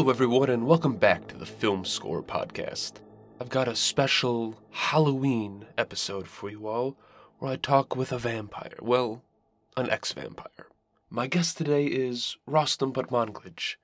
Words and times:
Hello, 0.00 0.08
everyone, 0.08 0.48
and 0.48 0.66
welcome 0.66 0.96
back 0.96 1.28
to 1.28 1.36
the 1.36 1.44
Film 1.44 1.84
Score 1.84 2.22
Podcast. 2.22 2.92
I've 3.38 3.50
got 3.50 3.68
a 3.68 3.76
special 3.76 4.58
Halloween 4.70 5.66
episode 5.76 6.26
for 6.26 6.48
you 6.48 6.68
all 6.68 6.96
where 7.38 7.52
I 7.52 7.56
talk 7.56 7.94
with 7.94 8.10
a 8.10 8.16
vampire. 8.16 8.78
Well, 8.80 9.22
an 9.76 9.90
ex 9.90 10.14
vampire. 10.14 10.68
My 11.10 11.26
guest 11.26 11.58
today 11.58 11.84
is 11.84 12.38
Rostam 12.48 12.94
Batmanglij, 12.94 13.74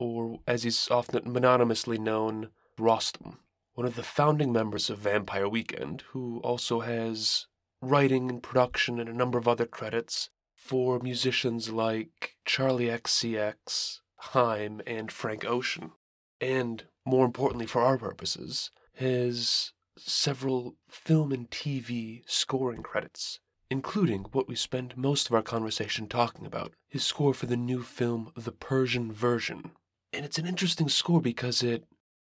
or 0.00 0.40
as 0.48 0.64
he's 0.64 0.90
often 0.90 1.32
mononymously 1.32 1.96
known, 1.96 2.48
Rostam, 2.76 3.36
one 3.74 3.86
of 3.86 3.94
the 3.94 4.02
founding 4.02 4.52
members 4.52 4.90
of 4.90 4.98
Vampire 4.98 5.48
Weekend, 5.48 6.02
who 6.08 6.40
also 6.40 6.80
has 6.80 7.46
writing 7.80 8.28
and 8.28 8.42
production 8.42 8.98
and 8.98 9.08
a 9.08 9.16
number 9.16 9.38
of 9.38 9.46
other 9.46 9.66
credits 9.66 10.28
for 10.56 10.98
musicians 10.98 11.70
like 11.70 12.34
Charli 12.44 12.90
XCX, 12.90 14.00
Haim, 14.30 14.80
and 14.86 15.10
Frank 15.10 15.44
Ocean. 15.44 15.92
And 16.40 16.84
more 17.04 17.24
importantly, 17.24 17.66
for 17.66 17.82
our 17.82 17.98
purposes, 17.98 18.70
has 18.94 19.72
several 19.98 20.76
film 20.88 21.32
and 21.32 21.50
TV 21.50 22.22
scoring 22.26 22.82
credits, 22.82 23.40
including 23.70 24.26
what 24.32 24.48
we 24.48 24.54
spend 24.54 24.96
most 24.96 25.28
of 25.28 25.34
our 25.34 25.42
conversation 25.42 26.06
talking 26.06 26.46
about 26.46 26.72
his 26.88 27.04
score 27.04 27.34
for 27.34 27.46
the 27.46 27.56
new 27.56 27.82
film 27.82 28.32
The 28.36 28.52
Persian 28.52 29.12
Version. 29.12 29.72
And 30.12 30.24
it's 30.24 30.38
an 30.38 30.46
interesting 30.46 30.88
score 30.88 31.20
because 31.20 31.62
it 31.62 31.84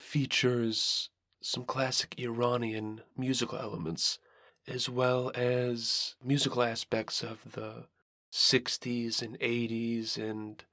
features 0.01 1.11
some 1.41 1.65
classic 1.65 2.15
Iranian 2.19 3.03
musical 3.17 3.59
elements, 3.59 4.19
as 4.67 4.89
well 4.89 5.31
as 5.35 6.17
musical 6.23 6.63
aspects 6.63 7.23
of 7.23 7.53
the 7.53 7.85
60s 8.33 9.23
and 9.23 9.39
80s 9.39 10.17
and 10.19 10.65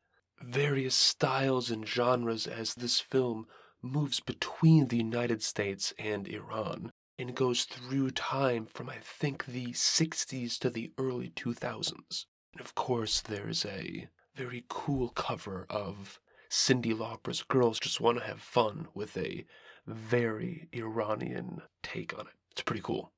various 0.42 0.96
styles 0.96 1.70
and 1.70 1.88
genres 1.88 2.48
as 2.48 2.74
this 2.74 3.00
film 3.00 3.48
moves 3.82 4.20
between 4.20 4.88
the 4.88 4.98
United 4.98 5.44
States 5.44 5.94
and 6.00 6.28
Iran 6.28 6.92
and 7.20 7.36
goes 7.36 7.66
through 7.66 8.12
time 8.12 8.66
from, 8.66 8.90
I 8.90 8.98
think, 9.02 9.46
the 9.46 9.68
60s 9.68 10.58
to 10.60 10.70
the 10.70 10.92
early 10.98 11.30
2000s. 11.30 12.26
And 12.54 12.62
of 12.62 12.76
course, 12.76 13.22
there's 13.22 13.66
a 13.66 14.08
very 14.36 14.66
cool 14.70 15.10
cover 15.10 15.66
of 15.70 16.20
Cyndi 16.50 16.98
Lauper's 16.98 17.44
Girls 17.44 17.80
Just 17.80 18.02
Want 18.02 18.20
to 18.20 18.24
Have 18.24 18.42
Fun 18.42 18.88
with 18.94 19.18
a 19.18 19.46
very 19.86 20.70
Iranian 20.74 21.62
take 21.82 22.18
on 22.18 22.28
it. 22.28 22.34
It's 22.52 22.62
pretty 22.62 22.82
cool. 22.82 23.12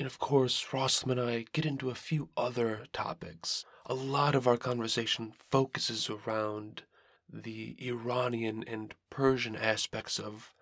And 0.00 0.06
of 0.06 0.18
course, 0.18 0.64
Rostam 0.72 1.12
and 1.12 1.20
I 1.20 1.44
get 1.52 1.64
into 1.64 1.90
a 1.90 1.94
few 1.94 2.30
other 2.36 2.86
topics 2.92 3.64
a 3.90 3.94
lot 3.94 4.36
of 4.36 4.46
our 4.46 4.56
conversation 4.56 5.32
focuses 5.50 6.08
around 6.08 6.84
the 7.28 7.74
Iranian 7.80 8.62
and 8.68 8.94
Persian 9.10 9.56
aspects 9.56 10.20
of 10.20 10.54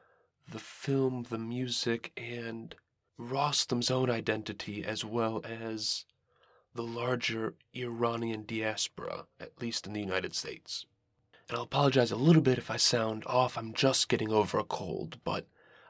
the 0.50 0.58
film, 0.58 1.26
the 1.28 1.36
music, 1.36 2.10
and 2.16 2.74
Rostam's 3.20 3.90
own 3.90 4.08
identity, 4.08 4.82
as 4.82 5.04
well 5.04 5.44
as 5.44 6.06
the 6.74 6.82
larger 6.82 7.54
Iranian 7.74 8.44
diaspora, 8.46 9.26
at 9.38 9.60
least 9.60 9.86
in 9.86 9.92
the 9.92 10.00
United 10.00 10.34
States. 10.34 10.86
And 11.50 11.58
I'll 11.58 11.64
apologize 11.64 12.10
a 12.10 12.16
little 12.16 12.40
bit 12.40 12.56
if 12.56 12.70
I 12.70 12.78
sound 12.78 13.24
off. 13.26 13.58
I'm 13.58 13.74
just 13.74 14.08
getting 14.08 14.32
over 14.32 14.58
a 14.58 14.64
cold, 14.64 15.18
but 15.22 15.46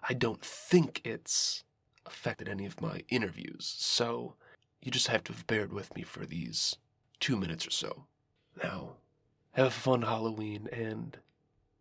I 0.09 0.13
don't 0.13 0.45
think 0.45 1.01
it's 1.05 1.63
affected 2.09 2.49
any 2.49 2.67
of 2.67 2.81
my 2.81 3.03
interviews. 3.09 3.75
So 3.79 4.35
you 4.83 4.91
just 4.91 5.09
have 5.09 5.25
to 5.25 5.33
have 5.33 5.47
bared 5.47 5.73
with 5.73 5.95
me 5.95 6.03
for 6.03 6.27
these 6.27 6.77
two 7.21 7.37
minutes 7.37 7.67
or 7.67 7.71
so. 7.71 8.05
Now, 8.63 8.95
have 9.53 9.67
a 9.67 9.71
fun 9.71 10.03
Halloween 10.03 10.69
and 10.73 11.17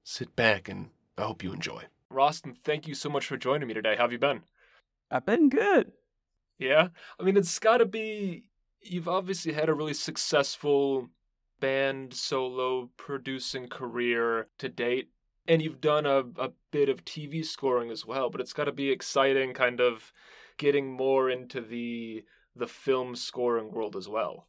sit 0.03 0.35
back 0.35 0.69
and 0.69 0.89
I 1.17 1.23
hope 1.23 1.43
you 1.43 1.53
enjoy. 1.53 1.83
Rostam, 2.11 2.55
thank 2.63 2.87
you 2.87 2.95
so 2.95 3.09
much 3.09 3.25
for 3.25 3.37
joining 3.37 3.67
me 3.67 3.73
today. 3.73 3.95
How 3.95 4.03
have 4.03 4.11
you 4.11 4.19
been? 4.19 4.41
I've 5.11 5.25
been 5.25 5.49
good. 5.49 5.91
Yeah? 6.57 6.89
I 7.19 7.23
mean, 7.23 7.37
it's 7.37 7.59
got 7.59 7.77
to 7.77 7.85
be. 7.85 8.49
You've 8.81 9.07
obviously 9.07 9.53
had 9.53 9.69
a 9.69 9.73
really 9.73 9.93
successful 9.93 11.09
band 11.59 12.13
solo 12.13 12.89
producing 12.97 13.67
career 13.67 14.47
to 14.59 14.69
date, 14.69 15.09
and 15.47 15.61
you've 15.61 15.81
done 15.81 16.05
a, 16.05 16.19
a 16.37 16.51
bit 16.71 16.89
of 16.89 17.05
TV 17.05 17.43
scoring 17.45 17.89
as 17.89 18.05
well, 18.05 18.29
but 18.29 18.41
it's 18.41 18.53
got 18.53 18.65
to 18.65 18.71
be 18.71 18.89
exciting 18.89 19.53
kind 19.53 19.79
of 19.79 20.11
getting 20.57 20.91
more 20.91 21.29
into 21.29 21.61
the 21.61 22.23
the 22.55 22.67
film 22.67 23.15
scoring 23.15 23.71
world 23.71 23.95
as 23.95 24.09
well. 24.09 24.47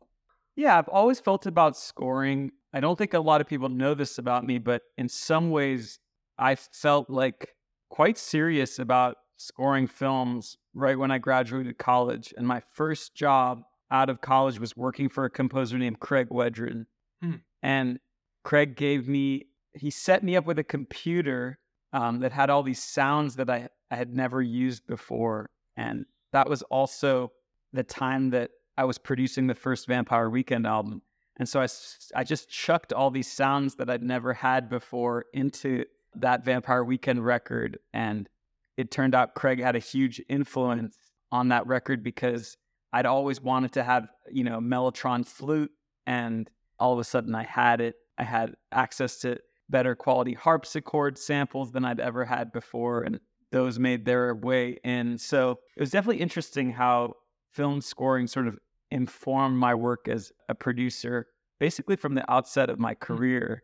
Yeah, 0.56 0.78
I've 0.78 0.88
always 0.88 1.20
felt 1.20 1.46
about 1.46 1.76
scoring. 1.76 2.50
I 2.72 2.80
don't 2.80 2.96
think 2.96 3.14
a 3.14 3.20
lot 3.20 3.40
of 3.40 3.46
people 3.46 3.68
know 3.68 3.94
this 3.94 4.18
about 4.18 4.44
me, 4.44 4.58
but 4.58 4.82
in 4.96 5.08
some 5.08 5.50
ways, 5.50 5.98
I 6.38 6.54
felt 6.54 7.10
like 7.10 7.54
quite 7.90 8.18
serious 8.18 8.78
about 8.78 9.16
scoring 9.36 9.86
films 9.86 10.56
right 10.74 10.98
when 10.98 11.10
I 11.10 11.18
graduated 11.18 11.78
college. 11.78 12.34
And 12.36 12.46
my 12.46 12.62
first 12.72 13.14
job 13.14 13.62
out 13.90 14.10
of 14.10 14.20
college 14.20 14.58
was 14.58 14.76
working 14.76 15.08
for 15.08 15.24
a 15.24 15.30
composer 15.30 15.78
named 15.78 16.00
Craig 16.00 16.28
Wedren. 16.30 16.86
Hmm. 17.22 17.36
And 17.62 17.98
Craig 18.44 18.76
gave 18.76 19.08
me, 19.08 19.46
he 19.74 19.90
set 19.90 20.22
me 20.22 20.36
up 20.36 20.46
with 20.46 20.58
a 20.58 20.64
computer 20.64 21.58
um, 21.92 22.20
that 22.20 22.32
had 22.32 22.50
all 22.50 22.62
these 22.62 22.82
sounds 22.82 23.36
that 23.36 23.48
I, 23.48 23.68
I 23.90 23.96
had 23.96 24.14
never 24.14 24.42
used 24.42 24.86
before. 24.86 25.50
And 25.76 26.04
that 26.32 26.48
was 26.48 26.62
also 26.62 27.32
the 27.72 27.82
time 27.82 28.30
that 28.30 28.50
I 28.76 28.84
was 28.84 28.98
producing 28.98 29.46
the 29.46 29.54
first 29.54 29.86
Vampire 29.86 30.30
Weekend 30.30 30.66
album. 30.66 31.02
And 31.38 31.48
so 31.48 31.60
I, 31.60 31.68
I 32.14 32.24
just 32.24 32.50
chucked 32.50 32.92
all 32.92 33.10
these 33.10 33.30
sounds 33.30 33.76
that 33.76 33.88
I'd 33.88 34.02
never 34.02 34.32
had 34.32 34.68
before 34.68 35.26
into 35.32 35.84
that 36.16 36.44
Vampire 36.44 36.84
Weekend 36.84 37.24
record. 37.24 37.78
And 37.92 38.28
it 38.76 38.90
turned 38.90 39.14
out 39.14 39.34
Craig 39.34 39.60
had 39.60 39.76
a 39.76 39.80
huge 39.80 40.20
influence 40.28 40.96
on 41.30 41.48
that 41.48 41.66
record 41.66 42.02
because 42.02 42.56
I'd 42.92 43.06
always 43.06 43.40
wanted 43.40 43.72
to 43.72 43.84
have, 43.84 44.08
you 44.30 44.44
know, 44.44 44.58
Mellotron 44.58 45.26
flute. 45.26 45.70
And 46.06 46.50
all 46.78 46.92
of 46.92 46.98
a 46.98 47.04
sudden 47.04 47.34
I 47.34 47.44
had 47.44 47.80
it. 47.80 47.96
I 48.18 48.24
had 48.24 48.54
access 48.72 49.18
to 49.20 49.38
better 49.70 49.94
quality 49.94 50.34
harpsichord 50.34 51.18
samples 51.18 51.72
than 51.72 51.84
I'd 51.84 52.00
ever 52.00 52.24
had 52.24 52.52
before. 52.52 53.02
And 53.02 53.20
those 53.50 53.78
made 53.78 54.04
their 54.04 54.34
way 54.34 54.78
in. 54.84 55.18
So 55.18 55.58
it 55.76 55.80
was 55.80 55.90
definitely 55.90 56.20
interesting 56.20 56.70
how 56.70 57.14
film 57.52 57.80
scoring 57.80 58.26
sort 58.26 58.46
of 58.46 58.58
informed 58.90 59.56
my 59.56 59.74
work 59.74 60.08
as 60.08 60.32
a 60.48 60.54
producer 60.54 61.26
basically 61.58 61.96
from 61.96 62.14
the 62.14 62.30
outset 62.30 62.70
of 62.70 62.78
my 62.78 62.92
hmm. 62.92 63.00
career. 63.00 63.62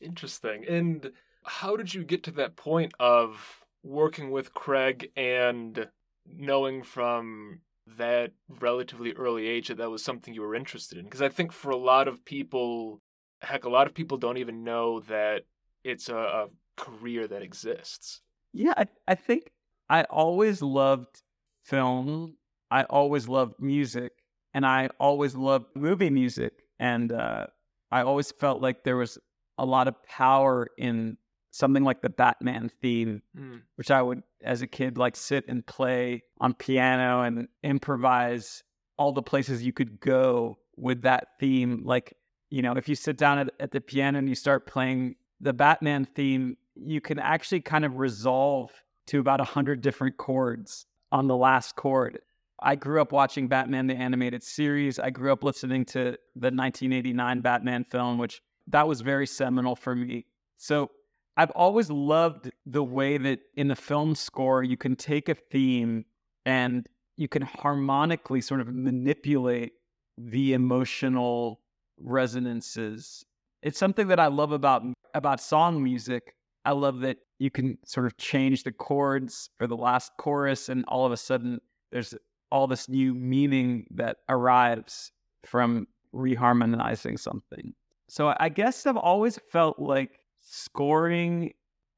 Interesting. 0.00 0.64
And 0.68 1.12
how 1.44 1.76
did 1.76 1.92
you 1.94 2.04
get 2.04 2.22
to 2.24 2.30
that 2.32 2.56
point 2.56 2.92
of 2.98 3.60
working 3.82 4.30
with 4.30 4.54
Craig 4.54 5.10
and 5.16 5.88
knowing 6.26 6.82
from 6.82 7.60
that 7.98 8.32
relatively 8.48 9.12
early 9.12 9.46
age 9.46 9.68
that 9.68 9.76
that 9.76 9.90
was 9.90 10.02
something 10.02 10.34
you 10.34 10.42
were 10.42 10.54
interested 10.54 10.98
in? 10.98 11.04
Because 11.04 11.22
I 11.22 11.28
think 11.28 11.52
for 11.52 11.70
a 11.70 11.76
lot 11.76 12.08
of 12.08 12.24
people, 12.24 13.00
heck, 13.44 13.64
a 13.64 13.68
lot 13.68 13.86
of 13.86 13.94
people 13.94 14.18
don't 14.18 14.38
even 14.38 14.64
know 14.64 15.00
that 15.00 15.42
it's 15.82 16.08
a, 16.08 16.16
a 16.16 16.46
career 16.76 17.28
that 17.28 17.42
exists. 17.42 18.20
Yeah, 18.52 18.74
I, 18.76 18.86
I 19.06 19.14
think 19.14 19.50
I 19.88 20.04
always 20.04 20.62
loved 20.62 21.22
film. 21.62 22.36
I 22.70 22.84
always 22.84 23.28
loved 23.28 23.54
music 23.60 24.12
and 24.54 24.64
I 24.64 24.88
always 24.98 25.34
loved 25.34 25.66
movie 25.74 26.10
music, 26.10 26.52
and 26.78 27.12
uh, 27.12 27.46
I 27.90 28.02
always 28.02 28.30
felt 28.30 28.62
like 28.62 28.84
there 28.84 28.96
was 28.96 29.18
a 29.58 29.66
lot 29.66 29.88
of 29.88 30.00
power 30.04 30.68
in 30.78 31.16
something 31.50 31.84
like 31.84 32.02
the 32.02 32.10
Batman 32.10 32.70
theme, 32.80 33.22
mm. 33.36 33.60
which 33.76 33.90
I 33.90 34.00
would, 34.00 34.22
as 34.42 34.62
a 34.62 34.66
kid, 34.66 34.96
like 34.96 35.16
sit 35.16 35.44
and 35.48 35.66
play 35.66 36.22
on 36.40 36.54
piano 36.54 37.22
and 37.22 37.48
improvise 37.62 38.62
all 38.96 39.12
the 39.12 39.22
places 39.22 39.64
you 39.64 39.72
could 39.72 40.00
go 40.00 40.56
with 40.76 41.02
that 41.02 41.28
theme. 41.40 41.82
Like, 41.84 42.14
you 42.54 42.62
know, 42.62 42.74
if 42.74 42.88
you 42.88 42.94
sit 42.94 43.18
down 43.18 43.40
at, 43.40 43.50
at 43.58 43.72
the 43.72 43.80
piano 43.80 44.16
and 44.16 44.28
you 44.28 44.36
start 44.36 44.64
playing 44.64 45.16
the 45.40 45.52
Batman 45.52 46.04
theme, 46.04 46.56
you 46.76 47.00
can 47.00 47.18
actually 47.18 47.60
kind 47.60 47.84
of 47.84 47.98
resolve 47.98 48.70
to 49.08 49.18
about 49.18 49.40
a 49.40 49.44
hundred 49.44 49.80
different 49.80 50.18
chords 50.18 50.86
on 51.10 51.26
the 51.26 51.36
last 51.36 51.74
chord. 51.74 52.20
I 52.62 52.76
grew 52.76 53.00
up 53.00 53.10
watching 53.10 53.48
Batman 53.48 53.88
the 53.88 53.96
animated 53.96 54.44
series. 54.44 55.00
I 55.00 55.10
grew 55.10 55.32
up 55.32 55.42
listening 55.42 55.84
to 55.86 56.16
the 56.36 56.52
1989 56.52 57.40
Batman 57.40 57.82
film, 57.90 58.18
which 58.18 58.40
that 58.68 58.86
was 58.86 59.00
very 59.00 59.26
seminal 59.26 59.74
for 59.74 59.96
me. 59.96 60.24
So 60.56 60.92
I've 61.36 61.50
always 61.50 61.90
loved 61.90 62.52
the 62.66 62.84
way 62.84 63.18
that 63.18 63.40
in 63.56 63.66
the 63.66 63.74
film 63.74 64.14
score 64.14 64.62
you 64.62 64.76
can 64.76 64.94
take 64.94 65.28
a 65.28 65.34
theme 65.34 66.04
and 66.46 66.88
you 67.16 67.26
can 67.26 67.42
harmonically 67.42 68.40
sort 68.40 68.60
of 68.60 68.68
manipulate 68.68 69.72
the 70.16 70.52
emotional 70.52 71.58
resonances. 71.98 73.24
It's 73.62 73.78
something 73.78 74.08
that 74.08 74.20
I 74.20 74.26
love 74.26 74.52
about 74.52 74.82
about 75.14 75.40
song 75.40 75.82
music. 75.82 76.34
I 76.64 76.72
love 76.72 77.00
that 77.00 77.18
you 77.38 77.50
can 77.50 77.78
sort 77.84 78.06
of 78.06 78.16
change 78.16 78.64
the 78.64 78.72
chords 78.72 79.50
for 79.58 79.66
the 79.66 79.76
last 79.76 80.12
chorus 80.18 80.68
and 80.68 80.84
all 80.88 81.04
of 81.04 81.12
a 81.12 81.16
sudden 81.16 81.60
there's 81.92 82.14
all 82.50 82.66
this 82.66 82.88
new 82.88 83.14
meaning 83.14 83.86
that 83.90 84.18
arrives 84.28 85.12
from 85.44 85.86
reharmonizing 86.14 87.18
something. 87.18 87.74
So 88.08 88.34
I 88.38 88.48
guess 88.48 88.86
I've 88.86 88.96
always 88.96 89.38
felt 89.50 89.78
like 89.78 90.20
scoring 90.40 91.52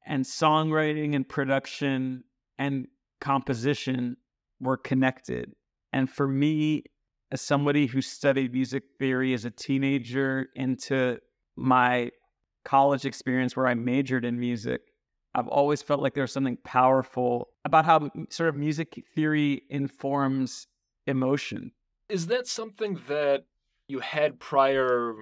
and 0.05 0.23
songwriting 0.23 1.15
and 1.15 1.27
production 1.27 2.23
and 2.57 2.87
composition 3.19 4.17
were 4.59 4.77
connected. 4.77 5.53
And 5.93 6.09
for 6.09 6.27
me, 6.27 6.83
as 7.31 7.41
somebody 7.41 7.87
who 7.87 8.01
studied 8.01 8.53
music 8.53 8.83
theory 8.99 9.33
as 9.33 9.45
a 9.45 9.51
teenager 9.51 10.47
into 10.55 11.19
my 11.55 12.11
college 12.63 13.05
experience 13.05 13.55
where 13.55 13.67
I 13.67 13.73
majored 13.73 14.25
in 14.25 14.39
music, 14.39 14.81
I've 15.33 15.47
always 15.47 15.81
felt 15.81 16.01
like 16.01 16.13
there's 16.13 16.31
something 16.31 16.57
powerful 16.63 17.49
about 17.65 17.85
how 17.85 18.09
sort 18.29 18.49
of 18.49 18.55
music 18.55 19.03
theory 19.13 19.63
informs 19.69 20.67
emotion. 21.05 21.71
Is 22.09 22.27
that 22.27 22.47
something 22.47 22.99
that 23.07 23.43
you 23.87 23.99
had 23.99 24.39
prior 24.39 25.13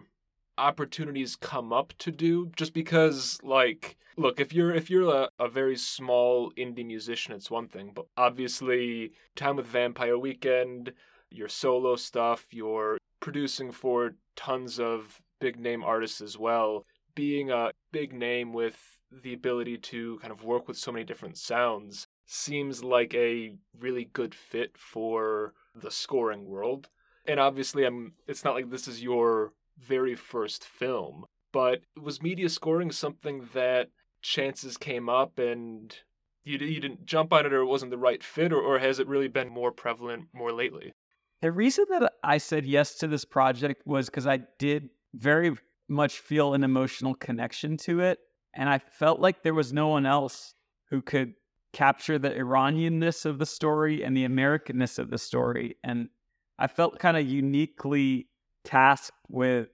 opportunities 0.58 1.36
come 1.36 1.74
up 1.74 1.94
to 1.98 2.12
do 2.12 2.50
just 2.56 2.74
because 2.74 3.40
like 3.44 3.98
look 4.16 4.40
if 4.40 4.54
you're 4.54 4.74
if 4.74 4.90
you're 4.90 5.14
a, 5.14 5.30
a 5.38 5.50
very 5.50 5.76
small 5.76 6.50
indie 6.58 6.86
musician 6.86 7.34
it's 7.34 7.52
one 7.52 7.68
thing 7.68 7.92
but 7.94 8.06
obviously 8.16 9.12
time 9.36 9.58
with 9.58 9.66
vampire 9.66 10.18
weekend 10.18 10.94
your 11.38 11.50
solo 11.50 11.96
stuff 11.96 12.48
you're 12.52 12.98
producing 13.20 13.72
for 13.72 14.16
tons 14.36 14.80
of 14.80 15.22
big 15.40 15.60
name 15.60 15.84
artists 15.84 16.22
as 16.22 16.38
well 16.38 16.86
being 17.16 17.50
a 17.50 17.72
big 17.92 18.14
name 18.14 18.54
with 18.54 19.00
the 19.12 19.34
ability 19.34 19.78
to 19.78 20.20
kind 20.20 20.32
of 20.32 20.44
work 20.44 20.68
with 20.68 20.78
so 20.78 20.92
many 20.92 21.06
different 21.06 21.38
sounds 21.38 22.08
seems 22.26 22.84
like 22.84 23.14
a 23.14 23.54
really 23.80 24.06
good 24.14 24.34
fit 24.34 24.72
for 24.78 25.54
the 25.76 25.92
scoring 25.92 26.46
world 26.46 26.90
and 27.26 27.40
obviously 27.40 27.86
i'm 27.86 28.14
it's 28.28 28.44
not 28.44 28.56
like 28.56 28.70
this 28.70 28.88
is 28.88 29.02
your 29.02 29.54
very 29.78 30.16
first 30.16 30.64
film. 30.64 31.26
But 31.52 31.82
was 32.02 32.22
media 32.22 32.50
scoring 32.50 32.92
something 32.92 33.48
that 33.54 33.90
chances 34.22 34.78
came 34.78 35.08
up 35.08 35.40
and 35.40 35.96
you, 36.44 36.58
you 36.58 36.82
didn't 36.82 37.06
jump 37.06 37.32
on 37.32 37.46
it 37.46 37.54
or 37.54 37.62
it 37.62 37.66
wasn't 37.66 37.92
the 37.92 37.98
right 37.98 38.24
fit, 38.24 38.52
or, 38.52 38.60
or 38.60 38.80
has 38.80 39.00
it 39.00 39.08
really 39.08 39.28
been 39.28 39.50
more 39.50 39.72
prevalent 39.72 40.28
more 40.34 40.52
lately? 40.52 40.94
The 41.42 41.52
reason 41.52 41.86
that 41.90 42.14
I 42.24 42.38
said 42.38 42.66
yes 42.66 42.96
to 42.96 43.08
this 43.08 43.26
project 43.26 43.86
was 43.86 44.08
because 44.08 44.28
I 44.28 44.40
did 44.58 44.90
very 45.14 45.56
much 45.88 46.20
feel 46.20 46.54
an 46.54 46.64
emotional 46.64 47.14
connection 47.16 47.78
to 47.78 48.00
it. 48.02 48.20
And 48.54 48.70
I 48.70 48.80
felt 48.80 49.20
like 49.20 49.44
there 49.44 49.54
was 49.54 49.74
no 49.74 49.90
one 49.90 50.06
else 50.06 50.54
who 50.90 51.02
could 51.02 51.34
capture 51.74 52.18
the 52.18 52.30
Iranianness 52.30 53.26
of 53.26 53.38
the 53.38 53.46
story 53.46 54.04
and 54.04 54.16
the 54.16 54.26
Americanness 54.26 54.98
of 54.98 55.10
the 55.10 55.18
story. 55.18 55.76
And 55.84 56.10
I 56.58 56.68
felt 56.68 57.00
kind 57.00 57.18
of 57.18 57.28
uniquely 57.28 58.30
tasked 58.64 59.12
with 59.30 59.68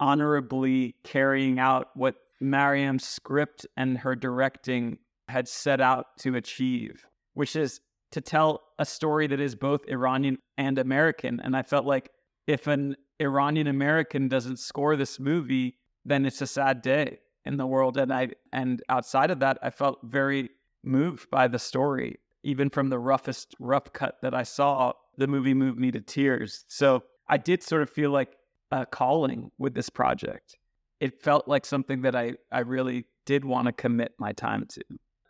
honorably 0.00 0.96
carrying 1.04 1.60
out 1.60 1.90
what 1.94 2.16
Mariam's 2.40 3.06
script 3.06 3.66
and 3.76 3.96
her 3.98 4.16
directing 4.16 4.98
had 5.28 5.46
set 5.46 5.80
out 5.80 6.06
to 6.18 6.34
achieve, 6.34 7.06
which 7.34 7.54
is 7.54 7.80
to 8.14 8.20
tell 8.20 8.62
a 8.78 8.86
story 8.86 9.26
that 9.26 9.40
is 9.40 9.56
both 9.56 9.88
Iranian 9.88 10.38
and 10.56 10.78
American. 10.78 11.40
And 11.40 11.56
I 11.56 11.62
felt 11.62 11.84
like 11.84 12.12
if 12.46 12.68
an 12.68 12.94
Iranian 13.20 13.66
American 13.66 14.28
doesn't 14.28 14.60
score 14.60 14.94
this 14.94 15.18
movie, 15.18 15.78
then 16.04 16.24
it's 16.24 16.40
a 16.40 16.46
sad 16.46 16.80
day 16.80 17.18
in 17.44 17.56
the 17.56 17.66
world. 17.66 17.96
And 17.96 18.12
I 18.12 18.28
and 18.52 18.80
outside 18.88 19.32
of 19.32 19.40
that, 19.40 19.58
I 19.62 19.70
felt 19.70 19.98
very 20.04 20.50
moved 20.84 21.28
by 21.30 21.48
the 21.48 21.58
story. 21.58 22.20
Even 22.44 22.70
from 22.70 22.88
the 22.88 23.00
roughest 23.00 23.56
rough 23.58 23.92
cut 23.92 24.18
that 24.22 24.32
I 24.32 24.44
saw, 24.44 24.92
the 25.16 25.26
movie 25.26 25.54
moved 25.54 25.80
me 25.80 25.90
to 25.90 26.00
tears. 26.00 26.64
So 26.68 27.02
I 27.28 27.36
did 27.36 27.64
sort 27.64 27.82
of 27.82 27.90
feel 27.90 28.10
like 28.10 28.36
a 28.70 28.86
calling 28.86 29.50
with 29.58 29.74
this 29.74 29.90
project. 29.90 30.56
It 31.00 31.20
felt 31.20 31.48
like 31.48 31.66
something 31.66 32.02
that 32.02 32.14
I, 32.14 32.34
I 32.52 32.60
really 32.60 33.06
did 33.24 33.44
want 33.44 33.66
to 33.66 33.72
commit 33.72 34.12
my 34.18 34.30
time 34.32 34.66
to. 34.68 34.82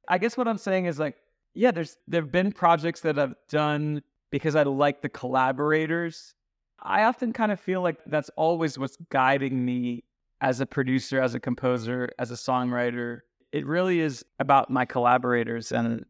I 0.06 0.18
guess 0.18 0.36
what 0.36 0.48
I'm 0.48 0.58
saying 0.58 0.84
is 0.84 0.98
like, 0.98 1.16
yeah, 1.54 1.70
there's 1.70 1.96
there've 2.08 2.30
been 2.30 2.52
projects 2.52 3.00
that 3.00 3.18
I've 3.18 3.34
done 3.48 4.02
because 4.30 4.56
I 4.56 4.64
like 4.64 5.02
the 5.02 5.08
collaborators. 5.08 6.34
I 6.82 7.04
often 7.04 7.32
kind 7.32 7.52
of 7.52 7.60
feel 7.60 7.80
like 7.80 7.98
that's 8.06 8.30
always 8.36 8.78
what's 8.78 8.98
guiding 9.10 9.64
me 9.64 10.04
as 10.40 10.60
a 10.60 10.66
producer, 10.66 11.20
as 11.20 11.34
a 11.34 11.40
composer, 11.40 12.10
as 12.18 12.30
a 12.30 12.34
songwriter. 12.34 13.20
It 13.52 13.64
really 13.66 14.00
is 14.00 14.24
about 14.40 14.68
my 14.68 14.84
collaborators 14.84 15.70
and 15.72 16.04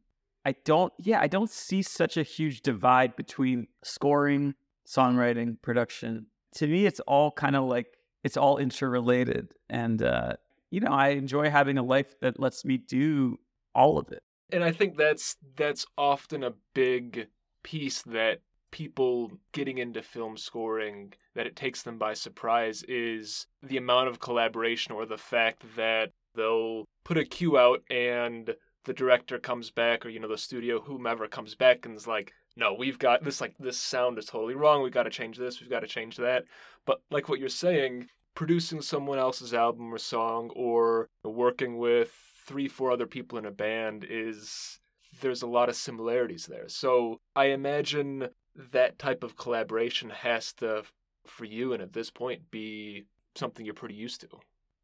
I 0.47 0.55
don't 0.65 0.93
yeah, 0.99 1.21
I 1.21 1.27
don't 1.27 1.51
see 1.51 1.83
such 1.83 2.17
a 2.17 2.23
huge 2.23 2.63
divide 2.63 3.15
between 3.17 3.69
scoring, 3.83 4.55
songwriting, 4.87 5.61
production. 5.61 6.27
To 6.57 6.67
me 6.67 6.87
it's 6.87 7.01
all 7.01 7.31
kind 7.31 7.55
of 7.57 7.65
like 7.65 7.99
it's 8.25 8.39
all 8.39 8.57
interrelated 8.57 9.53
and 9.69 10.03
uh 10.03 10.33
you 10.71 10.81
know, 10.81 10.91
I 10.91 11.11
enjoy 11.11 11.51
having 11.51 11.79
a 11.79 11.83
life 11.83 12.19
that 12.21 12.41
lets 12.41 12.65
me 12.65 12.79
do 12.79 13.39
all 13.75 13.99
of 13.99 14.11
it. 14.11 14.25
And 14.55 14.63
I 14.63 14.71
think 14.71 14.97
that's 14.97 15.37
that's 15.57 15.85
often 15.99 16.45
a 16.45 16.55
big 16.75 17.27
piece 17.65 18.03
that 18.03 18.39
people 18.71 19.33
getting 19.51 19.79
into 19.79 20.01
film 20.01 20.37
scoring 20.37 21.13
that 21.35 21.47
it 21.47 21.57
takes 21.57 21.83
them 21.83 21.99
by 21.99 22.15
surprise 22.15 22.85
is 22.87 23.49
the 23.65 23.77
amount 23.77 24.09
of 24.09 24.21
collaboration 24.21 24.95
or 24.95 25.07
the 25.07 25.19
fact 25.19 25.65
that 25.77 26.13
they'll 26.37 26.85
put 27.05 27.19
a 27.19 27.25
cue 27.25 27.59
out 27.59 27.83
and 27.91 28.55
the 28.85 28.93
director 28.93 29.41
comes 29.41 29.71
back 29.71 30.07
or 30.07 30.09
you 30.09 30.21
know 30.21 30.29
the 30.29 30.39
studio 30.39 30.81
whomever 30.81 31.27
comes 31.27 31.57
back 31.57 31.85
and 31.85 31.97
is 31.97 32.07
like 32.07 32.33
no 32.57 32.75
we've 32.75 32.99
got 32.99 33.25
this 33.25 33.41
like 33.41 33.57
this 33.59 33.79
sound 33.79 34.19
is 34.19 34.27
totally 34.27 34.55
wrong. 34.55 34.83
We've 34.83 34.93
got 34.93 35.03
to 35.03 35.11
change 35.11 35.37
this. 35.37 35.61
We've 35.61 35.71
got 35.71 35.81
to 35.81 35.89
change 35.89 36.17
that. 36.19 36.45
But 36.87 37.01
like 37.11 37.29
what 37.29 37.41
you're 37.41 37.49
saying 37.49 38.07
producing 38.37 38.83
someone 38.83 39.19
else's 39.19 39.53
album 39.53 39.93
or 39.93 39.99
song 39.99 40.51
or 40.55 41.09
working 41.25 41.79
with 41.79 42.13
three 42.47 42.69
four 42.69 42.91
other 42.91 43.07
people 43.07 43.39
in 43.39 43.47
a 43.47 43.51
band 43.51 44.07
is 44.09 44.81
there's 45.21 45.43
a 45.43 45.47
lot 45.47 45.69
of 45.69 45.77
similarities 45.77 46.47
there 46.47 46.69
so 46.69 47.21
i 47.37 47.47
imagine 47.47 48.29
that 48.73 48.99
type 48.99 49.23
of 49.23 49.37
collaboration 49.37 50.11
has 50.11 50.53
to 50.53 50.83
for 51.27 51.45
you 51.45 51.73
and 51.73 51.83
at 51.83 51.93
this 51.93 52.11
point 52.11 52.51
be 52.51 53.05
something 53.35 53.65
you're 53.65 53.75
pretty 53.75 53.95
used 53.95 54.21
to 54.21 54.29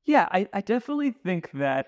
yeah 0.04 0.28
i, 0.32 0.46
I 0.52 0.60
definitely 0.60 1.10
think 1.10 1.50
that 1.52 1.86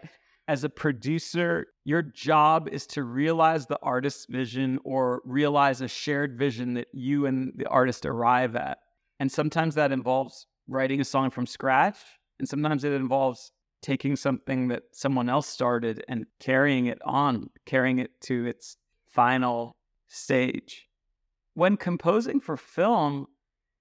as 0.49 0.65
a 0.65 0.69
producer, 0.69 1.69
your 1.85 2.03
job 2.03 2.69
is 2.69 2.87
to 2.89 3.05
realize 3.05 3.67
the 3.67 3.79
artist's 3.83 4.27
vision 4.29 4.79
or 4.85 5.23
realize 5.25 5.81
a 5.81 5.89
shared 5.89 6.37
vision 6.37 6.75
that 6.75 6.89
you 6.93 7.27
and 7.27 7.53
the 7.57 7.69
artist 7.69 8.05
arrive 8.05 8.57
at. 8.57 8.79
And 9.21 9.31
sometimes 9.31 9.77
that 9.77 9.93
involves 9.93 10.47
writing 10.67 11.01
a 11.01 11.05
song 11.05 11.31
from 11.31 11.47
scratch, 11.47 11.97
and 12.41 12.49
sometimes 12.49 12.83
it 12.83 12.93
involves 12.93 13.53
taking 13.83 14.17
something 14.17 14.69
that 14.69 14.85
someone 14.93 15.29
else 15.29 15.49
started 15.49 16.05
and 16.09 16.27
carrying 16.41 16.87
it 16.87 16.99
on, 17.05 17.51
carrying 17.67 17.99
it 17.99 18.19
to 18.23 18.47
its 18.47 18.77
final 19.07 19.77
stage. 20.09 20.89
When 21.55 21.77
composing 21.77 22.41
for 22.41 22.57
film, 22.57 23.27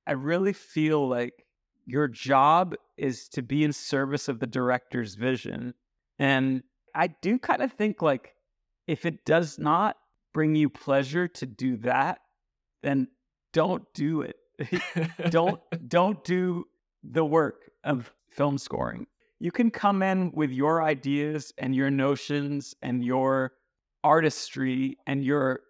I 0.05 0.13
really 0.13 0.53
feel 0.53 1.07
like 1.07 1.45
your 1.85 2.07
job 2.07 2.75
is 2.97 3.29
to 3.29 3.41
be 3.41 3.63
in 3.63 3.71
service 3.71 4.27
of 4.27 4.39
the 4.39 4.47
director's 4.47 5.15
vision 5.15 5.73
and 6.19 6.61
I 6.93 7.07
do 7.07 7.39
kind 7.39 7.63
of 7.63 7.73
think 7.73 8.03
like 8.03 8.35
if 8.87 9.07
it 9.07 9.25
does 9.25 9.57
not 9.57 9.97
bring 10.33 10.55
you 10.55 10.69
pleasure 10.69 11.27
to 11.27 11.45
do 11.47 11.77
that, 11.77 12.19
then 12.83 13.07
don't 13.53 13.83
do 13.93 14.21
it. 14.21 14.35
don't 15.31 15.59
don't 15.87 16.23
do 16.23 16.65
the 17.03 17.25
work 17.25 17.71
of 17.83 18.11
film 18.29 18.57
scoring. 18.57 19.07
You 19.41 19.51
can 19.51 19.71
come 19.71 20.03
in 20.03 20.31
with 20.35 20.51
your 20.51 20.83
ideas 20.83 21.51
and 21.57 21.75
your 21.75 21.89
notions 21.89 22.75
and 22.83 23.03
your 23.03 23.53
artistry 24.03 24.97
and 25.07 25.25
your 25.25 25.61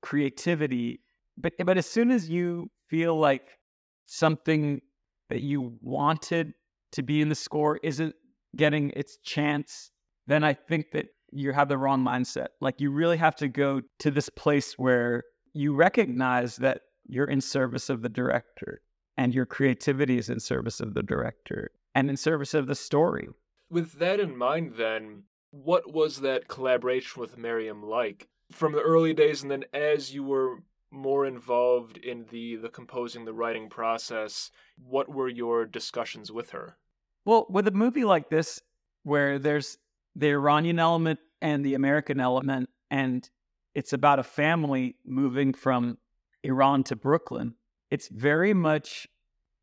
creativity, 0.00 1.00
but 1.36 1.52
but 1.62 1.76
as 1.76 1.84
soon 1.84 2.10
as 2.10 2.30
you 2.30 2.70
feel 2.88 3.18
like 3.18 3.58
something 4.06 4.80
that 5.28 5.42
you 5.42 5.76
wanted 5.82 6.54
to 6.92 7.02
be 7.02 7.20
in 7.20 7.28
the 7.28 7.34
score 7.34 7.78
isn't 7.82 8.14
getting 8.56 8.92
its 8.96 9.18
chance 9.22 9.90
then 10.26 10.42
I 10.42 10.54
think 10.54 10.92
that 10.92 11.06
you 11.30 11.52
have 11.52 11.68
the 11.68 11.76
wrong 11.76 12.02
mindset. 12.02 12.48
Like 12.62 12.80
you 12.80 12.90
really 12.90 13.18
have 13.18 13.36
to 13.36 13.48
go 13.48 13.82
to 13.98 14.10
this 14.10 14.30
place 14.30 14.78
where 14.78 15.24
you 15.52 15.74
recognize 15.74 16.56
that 16.56 16.80
you're 17.06 17.26
in 17.26 17.42
service 17.42 17.90
of 17.90 18.00
the 18.00 18.08
director 18.08 18.80
and 19.18 19.34
your 19.34 19.44
creativity 19.44 20.16
is 20.16 20.30
in 20.30 20.40
service 20.40 20.80
of 20.80 20.94
the 20.94 21.02
director 21.02 21.70
and 21.98 22.08
in 22.08 22.16
service 22.16 22.54
of 22.54 22.66
the 22.66 22.74
story. 22.74 23.28
With 23.70 23.98
that 23.98 24.20
in 24.20 24.36
mind, 24.36 24.74
then, 24.76 25.24
what 25.50 25.92
was 25.92 26.20
that 26.20 26.48
collaboration 26.48 27.20
with 27.20 27.36
Miriam 27.36 27.82
like 27.82 28.28
from 28.52 28.72
the 28.72 28.80
early 28.80 29.12
days, 29.12 29.42
and 29.42 29.50
then 29.50 29.64
as 29.74 30.14
you 30.14 30.22
were 30.22 30.62
more 30.90 31.26
involved 31.26 31.98
in 31.98 32.24
the 32.30 32.56
the 32.56 32.68
composing, 32.68 33.24
the 33.24 33.32
writing 33.32 33.68
process? 33.68 34.50
What 34.76 35.08
were 35.08 35.28
your 35.28 35.66
discussions 35.66 36.30
with 36.30 36.50
her? 36.50 36.76
Well, 37.24 37.46
with 37.50 37.66
a 37.66 37.72
movie 37.72 38.04
like 38.04 38.30
this, 38.30 38.62
where 39.02 39.38
there's 39.38 39.78
the 40.14 40.28
Iranian 40.28 40.78
element 40.78 41.18
and 41.40 41.64
the 41.64 41.74
American 41.74 42.20
element. 42.20 42.68
And 42.90 43.28
it's 43.74 43.92
about 43.92 44.18
a 44.18 44.22
family 44.22 44.96
moving 45.04 45.52
from 45.52 45.98
Iran 46.42 46.84
to 46.84 46.96
Brooklyn. 46.96 47.54
It's 47.90 48.08
very 48.08 48.54
much 48.54 49.08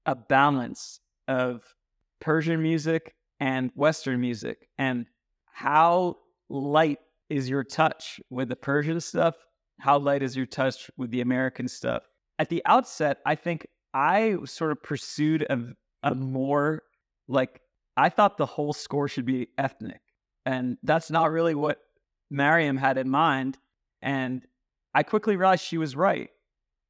a 0.06 0.15
balance 0.15 1.00
of 1.27 1.63
Persian 2.25 2.60
music 2.60 3.13
and 3.39 3.70
Western 3.75 4.20
music 4.20 4.67
and 4.79 5.05
how 5.46 6.17
light 6.50 6.98
is 7.29 7.48
your 7.48 7.63
touch 7.63 8.20
with 8.32 8.50
the 8.50 8.55
Persian 8.55 9.00
stuff? 9.00 9.36
How 9.79 10.00
light 10.00 10.24
is 10.24 10.36
your 10.36 10.48
touch 10.48 10.89
with 10.98 11.12
the 11.12 11.22
American 11.22 11.67
stuff? 11.67 12.01
At 12.39 12.50
the 12.50 12.63
outset, 12.65 13.20
I 13.27 13.36
think 13.36 13.67
I 13.94 14.38
sort 14.46 14.72
of 14.72 14.82
pursued 14.82 15.44
a, 15.44 15.60
a 16.01 16.15
more 16.15 16.82
like 17.27 17.62
I 17.96 18.10
thought 18.10 18.38
the 18.38 18.48
whole 18.48 18.74
score 18.74 19.08
should 19.08 19.27
be 19.27 19.50
ethnic. 19.60 20.01
And 20.48 20.77
that's 20.82 21.12
not 21.12 21.29
really 21.29 21.53
what 21.53 21.77
Mariam 22.32 22.75
had 22.75 22.98
in 22.98 23.08
mind. 23.08 23.60
And 24.01 24.44
I 24.96 25.03
quickly 25.03 25.36
realized 25.36 25.63
she 25.63 25.77
was 25.77 25.96
right. 25.96 26.32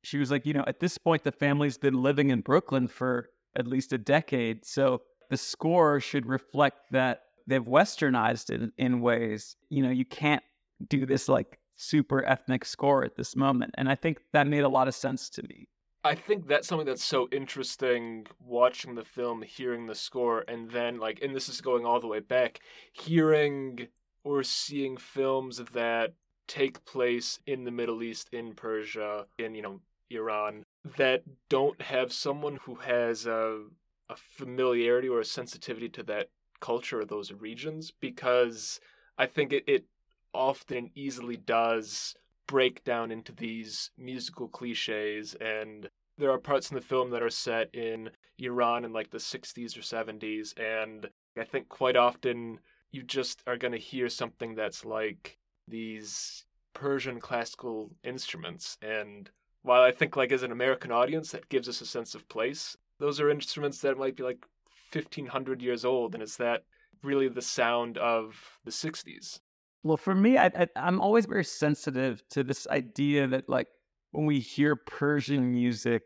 She 0.01 0.17
was 0.17 0.31
like, 0.31 0.45
you 0.45 0.53
know, 0.53 0.63
at 0.65 0.79
this 0.79 0.97
point, 0.97 1.25
the 1.25 1.33
family's 1.33 1.77
been 1.77 2.01
living 2.01 2.29
in 2.29 2.39
Brooklyn 2.39 2.87
for 2.87 3.31
at 3.57 3.67
least 3.67 3.91
a 3.91 3.97
decade. 3.97 4.65
So 4.65 5.01
the 5.29 5.37
score 5.37 5.99
should 5.99 6.25
reflect 6.25 6.77
that 6.91 7.23
they've 7.47 7.63
westernized 7.63 8.49
it 8.49 8.71
in 8.77 9.01
ways. 9.01 9.55
You 9.69 9.83
know, 9.83 9.91
you 9.91 10.05
can't 10.05 10.43
do 10.87 11.05
this 11.05 11.29
like 11.29 11.59
super 11.75 12.23
ethnic 12.25 12.65
score 12.65 13.03
at 13.03 13.15
this 13.15 13.35
moment. 13.35 13.75
And 13.77 13.89
I 13.89 13.95
think 13.95 14.19
that 14.33 14.47
made 14.47 14.63
a 14.63 14.69
lot 14.69 14.87
of 14.87 14.95
sense 14.95 15.29
to 15.31 15.43
me. 15.43 15.67
I 16.03 16.13
think 16.13 16.47
that's 16.47 16.67
something 16.67 16.85
that's 16.85 17.03
so 17.03 17.27
interesting 17.31 18.27
watching 18.39 18.93
the 18.93 19.03
film, 19.03 19.41
hearing 19.41 19.87
the 19.87 19.95
score, 19.95 20.45
and 20.47 20.69
then 20.69 20.99
like, 20.99 21.19
and 21.23 21.35
this 21.35 21.49
is 21.49 21.61
going 21.61 21.83
all 21.83 21.99
the 21.99 22.07
way 22.07 22.19
back, 22.19 22.59
hearing 22.93 23.87
or 24.23 24.43
seeing 24.43 24.97
films 24.97 25.57
that 25.73 26.13
take 26.47 26.85
place 26.85 27.39
in 27.47 27.63
the 27.63 27.71
Middle 27.71 28.03
East, 28.03 28.29
in 28.31 28.53
Persia, 28.53 29.25
in 29.39 29.55
you 29.55 29.63
know 29.63 29.81
Iran, 30.11 30.65
that 30.97 31.23
don't 31.49 31.81
have 31.81 32.13
someone 32.13 32.59
who 32.63 32.75
has 32.75 33.25
a 33.25 33.63
a 34.09 34.15
familiarity 34.15 35.09
or 35.09 35.19
a 35.19 35.25
sensitivity 35.25 35.89
to 35.89 36.03
that 36.03 36.29
culture 36.59 37.01
or 37.01 37.05
those 37.05 37.31
regions, 37.31 37.91
because 37.99 38.79
I 39.17 39.25
think 39.25 39.53
it, 39.53 39.63
it 39.67 39.85
often 40.33 40.77
and 40.77 40.89
easily 40.95 41.37
does 41.37 42.15
break 42.47 42.83
down 42.83 43.11
into 43.11 43.31
these 43.31 43.91
musical 43.97 44.47
cliches. 44.47 45.35
And 45.35 45.89
there 46.17 46.31
are 46.31 46.37
parts 46.37 46.69
in 46.69 46.75
the 46.75 46.81
film 46.81 47.09
that 47.11 47.23
are 47.23 47.29
set 47.29 47.73
in 47.73 48.09
Iran 48.37 48.85
in 48.85 48.93
like 48.93 49.11
the 49.11 49.17
60s 49.17 49.77
or 49.77 49.81
70s 49.81 50.53
and 50.59 51.07
I 51.37 51.43
think 51.43 51.67
quite 51.69 51.95
often 51.95 52.59
you 52.91 53.03
just 53.03 53.41
are 53.45 53.57
going 53.57 53.73
to 53.73 53.77
hear 53.77 54.07
something 54.07 54.55
that's 54.55 54.85
like 54.85 55.37
these 55.67 56.45
Persian 56.73 57.19
classical 57.19 57.91
instruments. 58.03 58.77
And 58.81 59.29
while 59.61 59.81
I 59.81 59.91
think 59.91 60.15
like 60.15 60.31
as 60.31 60.43
an 60.43 60.51
American 60.51 60.91
audience 60.91 61.31
that 61.31 61.49
gives 61.49 61.67
us 61.67 61.81
a 61.81 61.85
sense 61.85 62.15
of 62.15 62.29
place 62.29 62.77
those 62.99 63.19
are 63.19 63.29
instruments 63.29 63.79
that 63.79 63.97
might 63.97 64.15
be 64.15 64.23
like 64.23 64.45
1500 64.91 65.61
years 65.61 65.83
old 65.83 66.13
and 66.13 66.23
it's 66.23 66.37
that 66.37 66.63
really 67.03 67.27
the 67.27 67.41
sound 67.41 67.97
of 67.97 68.59
the 68.63 68.71
60s 68.71 69.39
well, 69.85 69.97
for 69.97 70.15
me, 70.15 70.35
I, 70.35 70.47
I, 70.47 70.67
I'm 70.77 70.99
always 70.99 71.27
very 71.27 71.43
sensitive 71.43 72.23
to 72.31 72.43
this 72.43 72.65
idea 72.65 73.27
that, 73.27 73.47
like, 73.47 73.67
when 74.09 74.25
we 74.25 74.39
hear 74.39 74.75
Persian 74.75 75.51
music, 75.51 76.01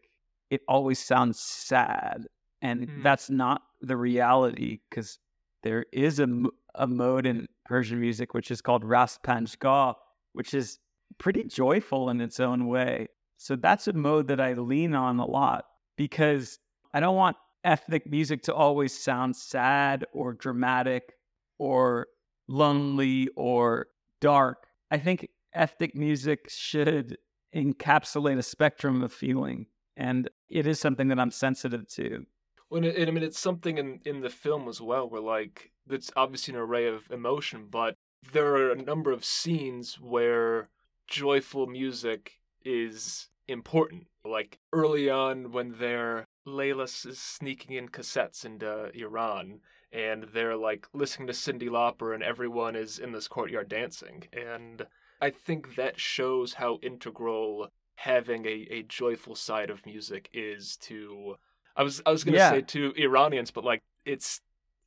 it 0.49 0.61
always 0.67 0.99
sounds 0.99 1.39
sad. 1.39 2.25
And 2.61 2.89
mm. 2.89 3.03
that's 3.03 3.29
not 3.29 3.61
the 3.79 3.95
reality 3.95 4.79
because 4.89 5.17
there 5.63 5.85
is 5.93 6.19
a, 6.19 6.27
a 6.75 6.87
mode 6.87 7.25
in 7.25 7.47
Persian 7.63 8.01
music 8.01 8.33
which 8.33 8.51
is 8.51 8.61
called 8.61 8.83
Rast 8.83 9.23
Panjgah, 9.23 9.95
which 10.33 10.53
is 10.53 10.79
pretty 11.17 11.45
joyful 11.45 12.09
in 12.09 12.19
its 12.19 12.41
own 12.41 12.67
way. 12.67 13.07
So 13.37 13.55
that's 13.55 13.87
a 13.87 13.93
mode 13.93 14.27
that 14.27 14.41
I 14.41 14.53
lean 14.55 14.93
on 14.93 15.19
a 15.19 15.25
lot 15.25 15.63
because 15.95 16.59
I 16.93 16.99
don't 16.99 17.15
want 17.15 17.37
ethnic 17.63 18.09
music 18.09 18.43
to 18.43 18.53
always 18.53 18.97
sound 18.97 19.35
sad 19.35 20.05
or 20.13 20.33
dramatic 20.33 21.13
or 21.57 22.07
lonely 22.47 23.29
or 23.35 23.87
dark. 24.21 24.65
I 24.91 24.97
think 24.97 25.29
ethnic 25.53 25.95
music 25.95 26.49
should 26.49 27.17
encapsulate 27.55 28.37
a 28.37 28.43
spectrum 28.43 29.03
of 29.03 29.13
feeling, 29.13 29.67
and 29.97 30.29
it 30.49 30.67
is 30.67 30.79
something 30.79 31.07
that 31.09 31.19
I'm 31.19 31.31
sensitive 31.31 31.87
to. 31.89 32.25
Well, 32.69 32.85
and 32.85 33.09
I 33.09 33.11
mean, 33.11 33.23
it's 33.23 33.39
something 33.39 33.77
in 33.77 33.99
in 34.05 34.21
the 34.21 34.29
film 34.29 34.67
as 34.67 34.81
well, 34.81 35.09
where 35.09 35.21
like 35.21 35.71
it's 35.89 36.11
obviously 36.15 36.53
an 36.53 36.59
array 36.59 36.87
of 36.87 37.09
emotion, 37.11 37.67
but 37.69 37.95
there 38.31 38.55
are 38.55 38.71
a 38.71 38.81
number 38.81 39.11
of 39.11 39.25
scenes 39.25 39.99
where 39.99 40.69
joyful 41.07 41.67
music 41.67 42.39
is 42.63 43.29
important. 43.47 44.07
Like 44.23 44.59
early 44.71 45.09
on, 45.09 45.51
when 45.51 45.75
they're 45.79 46.25
Layla 46.47 46.83
is 46.83 47.19
sneaking 47.19 47.75
in 47.75 47.89
cassettes 47.89 48.45
into 48.45 48.91
Iran, 48.93 49.59
and 49.91 50.23
they're 50.33 50.55
like 50.55 50.87
listening 50.93 51.27
to 51.27 51.33
Cyndi 51.33 51.69
Lauper 51.69 52.13
and 52.13 52.23
everyone 52.23 52.75
is 52.75 52.99
in 52.99 53.11
this 53.11 53.27
courtyard 53.27 53.69
dancing. 53.69 54.23
And 54.33 54.85
I 55.21 55.29
think 55.31 55.75
that 55.75 55.99
shows 55.99 56.53
how 56.53 56.79
integral 56.81 57.69
having 57.95 58.45
a, 58.45 58.67
a 58.71 58.83
joyful 58.83 59.35
side 59.35 59.69
of 59.69 59.85
music 59.85 60.29
is 60.33 60.77
to 60.77 61.35
I 61.75 61.83
was 61.83 62.01
I 62.05 62.11
was 62.11 62.23
gonna 62.23 62.37
yeah. 62.37 62.51
say 62.51 62.61
to 62.61 62.93
Iranians, 62.97 63.51
but 63.51 63.63
like 63.63 63.83
it's 64.05 64.41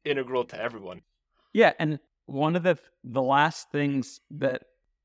integral 0.04 0.44
to 0.44 0.60
everyone. 0.60 1.02
Yeah, 1.52 1.72
and 1.78 1.98
one 2.26 2.56
of 2.56 2.62
the 2.62 2.78
the 3.04 3.22
last 3.22 3.70
things 3.70 4.20
that 4.30 4.64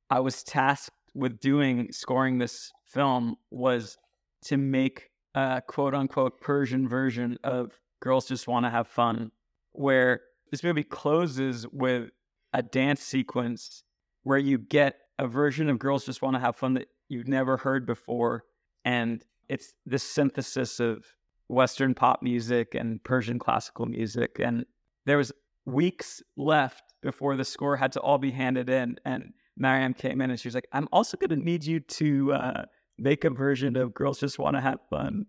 I 0.10 0.20
was 0.20 0.44
tasked 0.44 0.96
with 1.14 1.40
doing 1.40 1.92
scoring 1.92 2.38
this 2.38 2.72
film 2.86 3.36
was 3.52 3.98
to 4.46 4.58
make 4.58 5.10
a 5.38 5.62
quote 5.62 5.94
unquote 5.94 6.42
Persian 6.42 6.88
version 6.88 7.38
of 7.44 7.80
Girls 8.00 8.28
Just 8.28 8.48
Want 8.48 8.66
to 8.66 8.70
Have 8.70 8.88
Fun 8.88 9.32
where 9.74 10.22
this 10.50 10.64
movie 10.64 10.84
closes 10.84 11.68
with 11.68 12.10
a 12.54 12.64
dance 12.64 13.02
sequence 13.02 13.84
where 14.24 14.40
you 14.40 14.58
get 14.58 14.96
a 15.20 15.28
version 15.28 15.70
of 15.70 15.78
Girls 15.78 16.06
Just 16.06 16.24
Want 16.24 16.36
to 16.36 16.40
Have 16.40 16.56
Fun 16.56 16.74
that 16.74 16.88
you've 17.10 17.28
never 17.28 17.58
heard 17.58 17.86
before. 17.86 18.46
And 18.84 19.24
it's 19.48 19.74
this 19.86 20.04
synthesis 20.04 20.80
of 20.80 21.06
Western 21.50 21.94
pop 21.94 22.24
music 22.24 22.74
and 22.74 23.04
Persian 23.04 23.38
classical 23.38 23.86
music. 23.86 24.40
And 24.40 24.66
there 25.06 25.18
was 25.18 25.32
weeks 25.66 26.24
left 26.36 26.96
before 27.04 27.36
the 27.36 27.46
score 27.46 27.78
had 27.78 27.92
to 27.92 28.00
all 28.00 28.18
be 28.18 28.32
handed 28.32 28.70
in. 28.70 28.98
And 29.06 29.34
Mariam 29.56 29.94
came 29.94 30.22
in 30.22 30.32
and 30.32 30.40
she 30.40 30.48
was 30.48 30.56
like, 30.56 30.68
I'm 30.72 30.88
also 30.92 31.18
going 31.18 31.40
to 31.40 31.46
need 31.46 31.64
you 31.64 31.80
to 31.82 32.34
uh, 32.34 32.66
make 32.98 33.24
a 33.24 33.30
version 33.30 33.76
of 33.76 33.94
Girls 33.94 34.20
Just 34.20 34.40
Want 34.40 34.56
to 34.56 34.62
Have 34.62 34.80
Fun. 34.90 35.26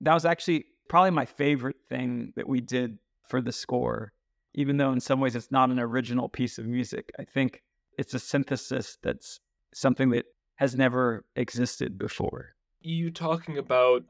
That 0.00 0.14
was 0.14 0.24
actually 0.24 0.66
probably 0.88 1.10
my 1.10 1.26
favorite 1.26 1.76
thing 1.88 2.32
that 2.36 2.48
we 2.48 2.60
did 2.60 2.98
for 3.28 3.40
the 3.40 3.52
score, 3.52 4.12
even 4.54 4.76
though 4.76 4.92
in 4.92 5.00
some 5.00 5.20
ways 5.20 5.36
it's 5.36 5.52
not 5.52 5.70
an 5.70 5.78
original 5.78 6.28
piece 6.28 6.58
of 6.58 6.66
music. 6.66 7.10
I 7.18 7.24
think 7.24 7.62
it's 7.98 8.14
a 8.14 8.18
synthesis 8.18 8.98
that's 9.02 9.40
something 9.72 10.10
that 10.10 10.26
has 10.56 10.74
never 10.74 11.24
existed 11.36 11.98
before. 11.98 12.54
You 12.80 13.10
talking 13.10 13.58
about 13.58 14.04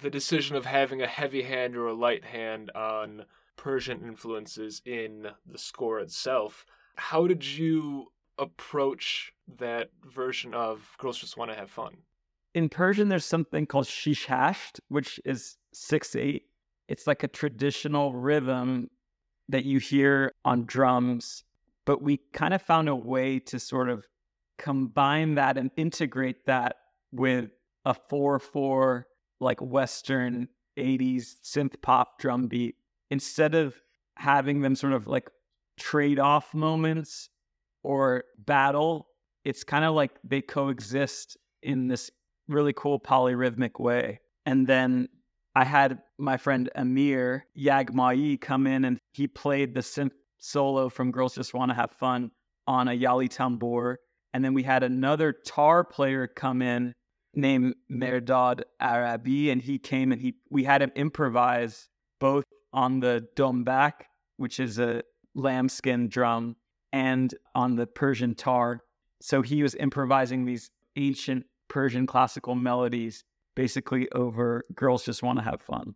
the 0.00 0.10
decision 0.10 0.56
of 0.56 0.64
having 0.64 1.02
a 1.02 1.06
heavy 1.06 1.42
hand 1.42 1.76
or 1.76 1.86
a 1.86 1.94
light 1.94 2.24
hand 2.24 2.70
on 2.74 3.26
Persian 3.56 4.02
influences 4.02 4.80
in 4.84 5.28
the 5.46 5.58
score 5.58 6.00
itself. 6.00 6.64
How 6.96 7.26
did 7.26 7.44
you 7.44 8.12
approach 8.38 9.32
that 9.58 9.90
version 10.04 10.54
of 10.54 10.96
Girls 10.98 11.18
Just 11.18 11.36
Want 11.36 11.50
to 11.50 11.56
Have 11.56 11.70
Fun? 11.70 11.98
In 12.54 12.68
Persian, 12.68 13.08
there's 13.08 13.24
something 13.24 13.66
called 13.66 13.86
shishasht, 13.86 14.80
which 14.88 15.18
is 15.24 15.56
6 15.72 16.16
8, 16.16 16.42
it's 16.88 17.06
like 17.06 17.22
a 17.22 17.28
traditional 17.28 18.12
rhythm 18.12 18.90
that 19.48 19.64
you 19.64 19.78
hear 19.78 20.32
on 20.44 20.66
drums, 20.66 21.44
but 21.86 22.02
we 22.02 22.20
kind 22.32 22.52
of 22.52 22.60
found 22.60 22.88
a 22.88 22.94
way 22.94 23.38
to 23.38 23.58
sort 23.58 23.88
of 23.88 24.06
combine 24.58 25.34
that 25.36 25.56
and 25.56 25.70
integrate 25.76 26.44
that 26.46 26.76
with 27.10 27.50
a 27.84 27.94
4 27.94 28.38
4 28.38 29.06
like 29.40 29.60
Western 29.60 30.48
80s 30.76 31.36
synth 31.42 31.80
pop 31.82 32.18
drum 32.18 32.46
beat 32.46 32.76
instead 33.10 33.54
of 33.54 33.74
having 34.16 34.60
them 34.60 34.76
sort 34.76 34.92
of 34.92 35.06
like 35.06 35.30
trade 35.78 36.18
off 36.18 36.54
moments 36.54 37.30
or 37.82 38.24
battle. 38.38 39.08
It's 39.44 39.64
kind 39.64 39.84
of 39.84 39.94
like 39.94 40.12
they 40.22 40.42
coexist 40.42 41.36
in 41.62 41.88
this 41.88 42.10
really 42.48 42.72
cool 42.72 42.98
polyrhythmic 43.00 43.80
way. 43.80 44.20
And 44.46 44.66
then 44.66 45.08
I 45.54 45.64
had 45.64 45.98
my 46.18 46.36
friend 46.36 46.70
Amir 46.74 47.46
Yaghmai 47.58 48.40
come 48.40 48.66
in 48.66 48.84
and 48.84 48.98
he 49.12 49.26
played 49.26 49.74
the 49.74 49.80
synth 49.80 50.12
solo 50.38 50.88
from 50.88 51.10
Girls 51.10 51.34
Just 51.34 51.54
Want 51.54 51.70
to 51.70 51.74
Have 51.74 51.92
Fun 51.92 52.30
on 52.66 52.88
a 52.88 52.92
Yali 52.92 53.28
tambur. 53.28 53.96
And 54.34 54.44
then 54.44 54.54
we 54.54 54.62
had 54.62 54.82
another 54.82 55.32
tar 55.32 55.84
player 55.84 56.26
come 56.26 56.62
in 56.62 56.92
named 57.34 57.74
Mehrdad 57.90 58.62
Arabi, 58.80 59.50
and 59.50 59.62
he 59.62 59.78
came 59.78 60.12
and 60.12 60.20
he 60.20 60.34
we 60.50 60.64
had 60.64 60.82
him 60.82 60.92
improvise 60.94 61.88
both 62.18 62.44
on 62.72 63.00
the 63.00 63.26
dombak, 63.36 63.92
which 64.36 64.60
is 64.60 64.78
a 64.78 65.02
lambskin 65.34 66.08
drum, 66.08 66.56
and 66.92 67.34
on 67.54 67.76
the 67.76 67.86
Persian 67.86 68.34
tar. 68.34 68.80
So 69.20 69.42
he 69.42 69.62
was 69.62 69.74
improvising 69.74 70.44
these 70.44 70.70
ancient 70.96 71.44
Persian 71.72 72.06
classical 72.06 72.54
melodies 72.54 73.24
basically 73.54 74.06
over 74.12 74.66
girls 74.74 75.06
just 75.06 75.22
want 75.22 75.38
to 75.38 75.44
have 75.44 75.62
fun. 75.62 75.94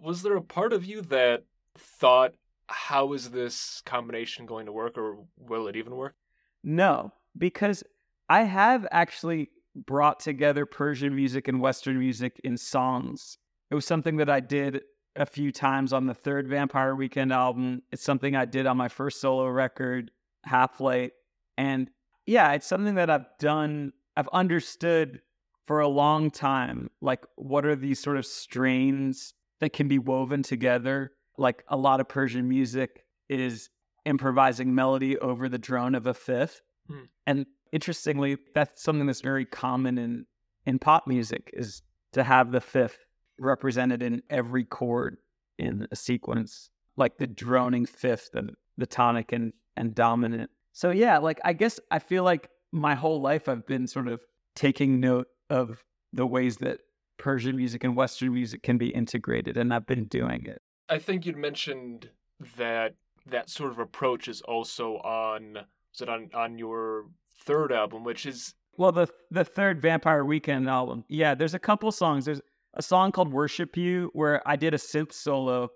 Was 0.00 0.22
there 0.22 0.36
a 0.36 0.42
part 0.42 0.72
of 0.72 0.84
you 0.84 1.02
that 1.02 1.42
thought 1.76 2.34
how 2.68 3.12
is 3.12 3.30
this 3.30 3.82
combination 3.84 4.46
going 4.46 4.66
to 4.66 4.72
work, 4.72 4.96
or 4.96 5.24
will 5.36 5.66
it 5.66 5.74
even 5.74 5.96
work? 5.96 6.14
No, 6.62 7.12
because 7.36 7.82
I 8.28 8.44
have 8.44 8.86
actually 8.92 9.50
brought 9.74 10.20
together 10.20 10.64
Persian 10.64 11.14
music 11.16 11.48
and 11.48 11.60
Western 11.60 11.98
music 11.98 12.40
in 12.44 12.56
songs. 12.56 13.36
It 13.70 13.74
was 13.74 13.84
something 13.84 14.16
that 14.18 14.30
I 14.30 14.38
did 14.38 14.82
a 15.16 15.26
few 15.26 15.50
times 15.50 15.92
on 15.92 16.06
the 16.06 16.14
third 16.14 16.46
Vampire 16.46 16.94
Weekend 16.94 17.32
album. 17.32 17.82
It's 17.90 18.04
something 18.04 18.36
I 18.36 18.44
did 18.44 18.66
on 18.66 18.76
my 18.76 18.88
first 18.88 19.20
solo 19.20 19.48
record, 19.48 20.12
Half 20.44 20.80
Light. 20.80 21.12
And 21.58 21.90
yeah, 22.26 22.52
it's 22.52 22.66
something 22.66 22.94
that 22.96 23.10
I've 23.10 23.26
done, 23.38 23.92
I've 24.16 24.28
understood 24.32 25.20
for 25.66 25.80
a 25.80 25.88
long 25.88 26.30
time. 26.30 26.90
Like, 27.00 27.24
what 27.36 27.64
are 27.66 27.76
these 27.76 28.00
sort 28.00 28.16
of 28.16 28.26
strains 28.26 29.34
that 29.60 29.72
can 29.72 29.88
be 29.88 29.98
woven 29.98 30.42
together? 30.42 31.12
Like, 31.38 31.64
a 31.68 31.76
lot 31.76 32.00
of 32.00 32.08
Persian 32.08 32.48
music 32.48 33.04
is 33.28 33.70
improvising 34.04 34.74
melody 34.74 35.18
over 35.18 35.48
the 35.48 35.58
drone 35.58 35.94
of 35.94 36.06
a 36.06 36.14
fifth. 36.14 36.60
Hmm. 36.88 37.04
And 37.26 37.46
interestingly, 37.72 38.36
that's 38.54 38.82
something 38.82 39.06
that's 39.06 39.20
very 39.20 39.44
common 39.44 39.98
in, 39.98 40.26
in 40.66 40.78
pop 40.78 41.06
music 41.06 41.50
is 41.52 41.82
to 42.12 42.22
have 42.22 42.52
the 42.52 42.60
fifth 42.60 42.98
represented 43.38 44.02
in 44.02 44.22
every 44.30 44.64
chord 44.64 45.16
in 45.58 45.86
a 45.90 45.96
sequence, 45.96 46.70
like 46.96 47.18
the 47.18 47.26
droning 47.26 47.86
fifth, 47.86 48.30
the, 48.32 48.50
the 48.76 48.86
tonic 48.86 49.32
and, 49.32 49.52
and 49.76 49.94
dominant. 49.94 50.50
So 50.72 50.90
yeah, 50.90 51.18
like 51.18 51.40
I 51.44 51.52
guess 51.52 51.78
I 51.90 51.98
feel 51.98 52.24
like 52.24 52.50
my 52.72 52.94
whole 52.94 53.20
life 53.20 53.48
I've 53.48 53.66
been 53.66 53.86
sort 53.86 54.08
of 54.08 54.20
taking 54.54 55.00
note 55.00 55.28
of 55.50 55.84
the 56.12 56.26
ways 56.26 56.56
that 56.58 56.80
Persian 57.18 57.56
music 57.56 57.84
and 57.84 57.94
Western 57.94 58.32
music 58.32 58.62
can 58.62 58.78
be 58.78 58.88
integrated, 58.88 59.56
and 59.56 59.72
I've 59.72 59.86
been 59.86 60.06
doing 60.06 60.46
it. 60.46 60.60
I 60.88 60.98
think 60.98 61.24
you'd 61.24 61.36
mentioned 61.36 62.08
that 62.56 62.94
that 63.26 63.48
sort 63.48 63.70
of 63.70 63.78
approach 63.78 64.28
is 64.28 64.40
also 64.42 64.96
on 64.98 65.58
is 65.94 66.00
it 66.00 66.08
on 66.08 66.30
on 66.34 66.58
your 66.58 67.06
third 67.44 67.72
album, 67.72 68.04
which 68.04 68.26
is 68.26 68.54
well 68.76 68.92
the 68.92 69.08
the 69.30 69.44
third 69.44 69.80
Vampire 69.80 70.24
Weekend 70.24 70.68
album. 70.68 71.04
Yeah, 71.08 71.34
there's 71.34 71.54
a 71.54 71.58
couple 71.58 71.92
songs. 71.92 72.24
There's 72.24 72.40
a 72.74 72.82
song 72.82 73.12
called 73.12 73.32
Worship 73.32 73.76
You 73.76 74.10
where 74.14 74.46
I 74.48 74.56
did 74.56 74.74
a 74.74 74.78
synth 74.78 75.12
solo 75.12 75.70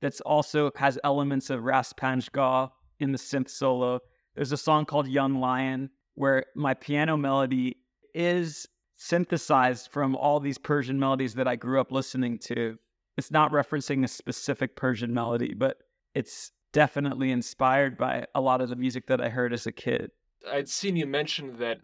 that's 0.00 0.20
also 0.22 0.70
has 0.76 0.98
elements 1.04 1.50
of 1.50 1.64
Rast 1.64 1.96
Panjgah 1.96 2.70
in 3.00 3.12
the 3.12 3.18
synth 3.18 3.50
solo. 3.50 4.00
There's 4.38 4.52
a 4.52 4.56
song 4.56 4.84
called 4.84 5.08
Young 5.08 5.40
Lion 5.40 5.90
where 6.14 6.44
my 6.54 6.72
piano 6.72 7.16
melody 7.16 7.78
is 8.14 8.68
synthesized 8.96 9.90
from 9.90 10.14
all 10.14 10.38
these 10.38 10.58
Persian 10.58 10.96
melodies 10.96 11.34
that 11.34 11.48
I 11.48 11.56
grew 11.56 11.80
up 11.80 11.90
listening 11.90 12.38
to. 12.44 12.78
It's 13.16 13.32
not 13.32 13.50
referencing 13.50 14.04
a 14.04 14.08
specific 14.08 14.76
Persian 14.76 15.12
melody, 15.12 15.54
but 15.54 15.78
it's 16.14 16.52
definitely 16.72 17.32
inspired 17.32 17.98
by 17.98 18.26
a 18.32 18.40
lot 18.40 18.60
of 18.60 18.68
the 18.68 18.76
music 18.76 19.08
that 19.08 19.20
I 19.20 19.28
heard 19.28 19.52
as 19.52 19.66
a 19.66 19.72
kid. 19.72 20.12
I'd 20.48 20.68
seen 20.68 20.94
you 20.94 21.08
mention 21.08 21.56
that 21.56 21.78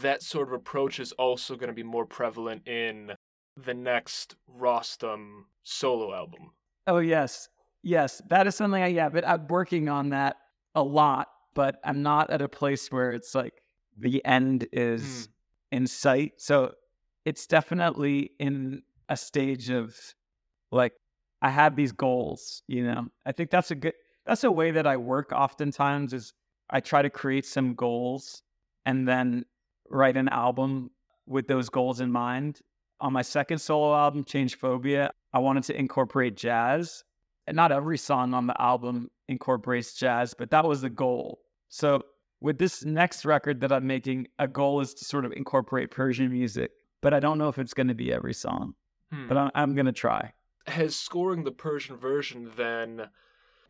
that 0.00 0.22
sort 0.22 0.48
of 0.48 0.54
approach 0.54 0.98
is 0.98 1.12
also 1.12 1.56
going 1.56 1.68
to 1.68 1.74
be 1.74 1.82
more 1.82 2.06
prevalent 2.06 2.66
in 2.66 3.12
the 3.54 3.74
next 3.74 4.34
Rostam 4.58 5.42
solo 5.62 6.14
album. 6.14 6.52
Oh 6.86 7.00
yes, 7.00 7.50
yes, 7.82 8.22
that 8.30 8.46
is 8.46 8.54
something 8.54 8.82
I 8.82 8.86
yeah, 8.86 9.10
but 9.10 9.28
I'm 9.28 9.46
working 9.48 9.90
on 9.90 10.08
that 10.08 10.36
a 10.74 10.82
lot, 10.82 11.28
but 11.58 11.80
I'm 11.82 12.04
not 12.04 12.30
at 12.30 12.40
a 12.40 12.48
place 12.48 12.92
where 12.92 13.10
it's 13.10 13.34
like 13.34 13.64
the 13.96 14.24
end 14.24 14.68
is 14.70 15.02
mm. 15.02 15.28
in 15.72 15.86
sight. 15.88 16.34
So 16.36 16.74
it's 17.24 17.48
definitely 17.48 18.30
in 18.38 18.82
a 19.08 19.16
stage 19.16 19.68
of 19.68 19.96
like 20.70 20.92
I 21.42 21.50
have 21.50 21.74
these 21.74 21.90
goals, 21.90 22.62
you 22.68 22.84
know. 22.84 23.08
I 23.26 23.32
think 23.32 23.50
that's 23.50 23.72
a 23.72 23.74
good 23.74 23.94
that's 24.24 24.44
a 24.44 24.52
way 24.52 24.70
that 24.70 24.86
I 24.86 24.98
work 24.98 25.32
oftentimes 25.32 26.12
is 26.12 26.32
I 26.70 26.78
try 26.78 27.02
to 27.02 27.10
create 27.10 27.44
some 27.44 27.74
goals 27.74 28.44
and 28.86 29.08
then 29.08 29.44
write 29.90 30.16
an 30.16 30.28
album 30.28 30.92
with 31.26 31.48
those 31.48 31.68
goals 31.68 32.00
in 32.00 32.12
mind 32.12 32.60
on 33.00 33.12
my 33.12 33.22
second 33.22 33.58
solo 33.58 33.96
album, 33.96 34.24
Changephobia, 34.24 35.10
I 35.32 35.40
wanted 35.40 35.64
to 35.64 35.76
incorporate 35.76 36.36
jazz. 36.36 37.02
And 37.48 37.56
not 37.56 37.72
every 37.72 37.98
song 37.98 38.32
on 38.34 38.46
the 38.46 38.60
album 38.60 39.10
incorporates 39.28 39.94
jazz, 39.94 40.34
but 40.34 40.50
that 40.50 40.64
was 40.64 40.82
the 40.82 40.90
goal. 40.90 41.40
So 41.68 42.02
with 42.40 42.58
this 42.58 42.84
next 42.84 43.24
record 43.24 43.60
that 43.60 43.72
I'm 43.72 43.86
making, 43.86 44.28
a 44.38 44.48
goal 44.48 44.80
is 44.80 44.94
to 44.94 45.04
sort 45.04 45.24
of 45.24 45.32
incorporate 45.32 45.90
Persian 45.90 46.30
music, 46.32 46.70
but 47.00 47.14
I 47.14 47.20
don't 47.20 47.38
know 47.38 47.48
if 47.48 47.58
it's 47.58 47.74
going 47.74 47.88
to 47.88 47.94
be 47.94 48.12
every 48.12 48.34
song, 48.34 48.74
hmm. 49.12 49.28
but 49.28 49.36
I'm, 49.36 49.50
I'm 49.54 49.74
going 49.74 49.86
to 49.86 49.92
try. 49.92 50.32
Has 50.66 50.94
scoring 50.94 51.44
the 51.44 51.52
Persian 51.52 51.96
version 51.96 52.50
then, 52.56 53.08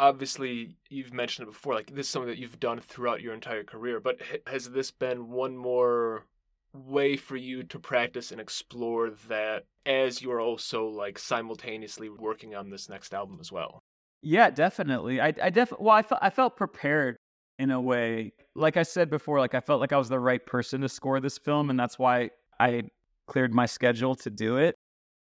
obviously, 0.00 0.76
you've 0.88 1.12
mentioned 1.12 1.48
it 1.48 1.52
before, 1.52 1.74
like 1.74 1.94
this 1.94 2.06
is 2.06 2.12
something 2.12 2.28
that 2.28 2.38
you've 2.38 2.60
done 2.60 2.80
throughout 2.80 3.22
your 3.22 3.34
entire 3.34 3.64
career, 3.64 4.00
but 4.00 4.20
has 4.46 4.70
this 4.70 4.90
been 4.90 5.30
one 5.30 5.56
more 5.56 6.26
way 6.72 7.16
for 7.16 7.36
you 7.36 7.62
to 7.62 7.78
practice 7.78 8.30
and 8.30 8.40
explore 8.40 9.10
that 9.28 9.64
as 9.86 10.20
you're 10.20 10.40
also 10.40 10.86
like 10.86 11.18
simultaneously 11.18 12.08
working 12.08 12.54
on 12.54 12.70
this 12.70 12.88
next 12.88 13.14
album 13.14 13.38
as 13.40 13.50
well. 13.50 13.82
Yeah, 14.20 14.50
definitely. 14.50 15.20
I 15.20 15.32
I 15.42 15.50
def 15.50 15.72
well 15.78 15.94
I 15.94 16.02
felt 16.02 16.20
I 16.22 16.30
felt 16.30 16.56
prepared 16.56 17.17
in 17.58 17.70
a 17.70 17.80
way. 17.80 18.32
Like 18.54 18.76
I 18.76 18.82
said 18.82 19.10
before, 19.10 19.38
like 19.38 19.54
I 19.54 19.60
felt 19.60 19.80
like 19.80 19.92
I 19.92 19.96
was 19.96 20.08
the 20.08 20.20
right 20.20 20.44
person 20.44 20.80
to 20.82 20.88
score 20.88 21.20
this 21.20 21.38
film 21.38 21.70
and 21.70 21.78
that's 21.78 21.98
why 21.98 22.30
I 22.60 22.84
cleared 23.26 23.54
my 23.54 23.66
schedule 23.66 24.14
to 24.16 24.30
do 24.30 24.56
it. 24.56 24.74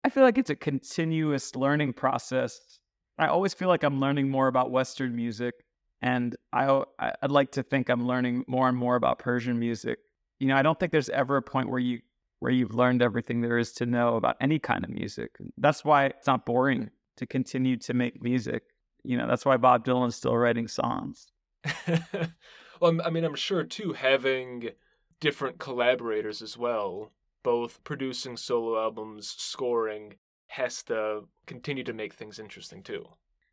I 0.04 0.08
feel 0.08 0.22
like 0.22 0.38
it's 0.38 0.50
a 0.50 0.56
continuous 0.56 1.56
learning 1.56 1.94
process. 1.94 2.78
I 3.18 3.26
always 3.26 3.54
feel 3.54 3.68
like 3.68 3.82
I'm 3.82 3.98
learning 3.98 4.28
more 4.28 4.46
about 4.46 4.70
western 4.70 5.16
music 5.16 5.54
and 6.02 6.36
I 6.52 6.82
I'd 6.98 7.30
like 7.30 7.52
to 7.52 7.62
think 7.62 7.88
I'm 7.88 8.06
learning 8.06 8.44
more 8.46 8.68
and 8.68 8.76
more 8.76 8.96
about 8.96 9.18
Persian 9.18 9.58
music 9.58 9.98
you 10.38 10.48
know, 10.48 10.56
I 10.56 10.62
don't 10.62 10.78
think 10.78 10.92
there's 10.92 11.08
ever 11.10 11.36
a 11.36 11.42
point 11.42 11.68
where 11.68 11.78
you 11.78 12.00
where 12.40 12.52
you've 12.52 12.74
learned 12.74 13.00
everything 13.00 13.40
there 13.40 13.56
is 13.56 13.72
to 13.72 13.86
know 13.86 14.16
about 14.16 14.36
any 14.40 14.58
kind 14.58 14.84
of 14.84 14.90
music. 14.90 15.30
That's 15.56 15.84
why 15.84 16.06
it's 16.06 16.26
not 16.26 16.44
boring 16.44 16.90
to 17.16 17.26
continue 17.26 17.78
to 17.78 17.94
make 17.94 18.22
music. 18.22 18.62
You 19.04 19.16
know, 19.16 19.26
that's 19.26 19.46
why 19.46 19.56
Bob 19.56 19.86
Dylan's 19.86 20.16
still 20.16 20.36
writing 20.36 20.68
songs. 20.68 21.28
well, 22.80 23.00
I 23.04 23.10
mean, 23.10 23.24
I'm 23.24 23.34
sure 23.34 23.64
too 23.64 23.92
having 23.92 24.70
different 25.20 25.58
collaborators 25.58 26.42
as 26.42 26.56
well, 26.56 27.12
both 27.42 27.82
producing 27.84 28.36
solo 28.36 28.80
albums, 28.80 29.34
scoring, 29.38 30.14
has 30.48 30.82
to 30.84 31.24
continue 31.46 31.84
to 31.84 31.92
make 31.92 32.14
things 32.14 32.38
interesting 32.38 32.82
too. 32.82 33.06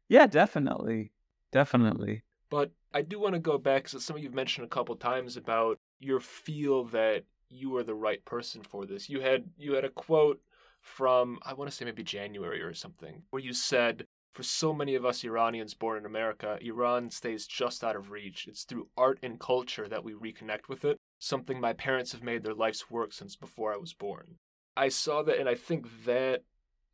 Yeah, 0.07 0.27
definitely. 0.27 1.11
Definitely. 1.51 2.23
But 2.49 2.71
I 2.93 3.01
do 3.01 3.19
want 3.19 3.33
to 3.33 3.39
go 3.39 3.57
back 3.57 3.83
because 3.83 4.03
something 4.03 4.23
you've 4.23 4.33
mentioned 4.33 4.65
a 4.65 4.69
couple 4.69 4.95
times 4.95 5.37
about 5.37 5.79
your 5.99 6.19
feel 6.19 6.83
that 6.85 7.23
you 7.49 7.75
are 7.77 7.83
the 7.83 7.95
right 7.95 8.23
person 8.25 8.61
for 8.61 8.85
this. 8.85 9.09
You 9.09 9.21
had 9.21 9.45
you 9.57 9.73
had 9.73 9.85
a 9.85 9.89
quote 9.89 10.41
from 10.81 11.39
I 11.43 11.53
want 11.53 11.69
to 11.69 11.75
say 11.75 11.85
maybe 11.85 12.03
January 12.03 12.61
or 12.61 12.73
something 12.73 13.23
where 13.29 13.41
you 13.41 13.53
said 13.53 14.05
for 14.33 14.43
so 14.43 14.73
many 14.73 14.95
of 14.95 15.05
us 15.05 15.23
Iranians 15.23 15.75
born 15.75 15.99
in 15.99 16.05
America, 16.05 16.57
Iran 16.61 17.11
stays 17.11 17.45
just 17.45 17.83
out 17.83 17.95
of 17.95 18.09
reach. 18.09 18.47
It's 18.47 18.63
through 18.63 18.89
art 18.97 19.19
and 19.21 19.39
culture 19.39 19.87
that 19.87 20.03
we 20.03 20.13
reconnect 20.13 20.67
with 20.67 20.83
it, 20.83 20.97
something 21.19 21.59
my 21.59 21.73
parents 21.73 22.11
have 22.11 22.23
made 22.23 22.43
their 22.43 22.55
life's 22.55 22.89
work 22.89 23.13
since 23.13 23.35
before 23.35 23.73
I 23.73 23.77
was 23.77 23.93
born. 23.93 24.35
I 24.75 24.89
saw 24.89 25.21
that 25.23 25.37
and 25.37 25.47
I 25.47 25.55
think 25.55 25.85
that 26.05 26.41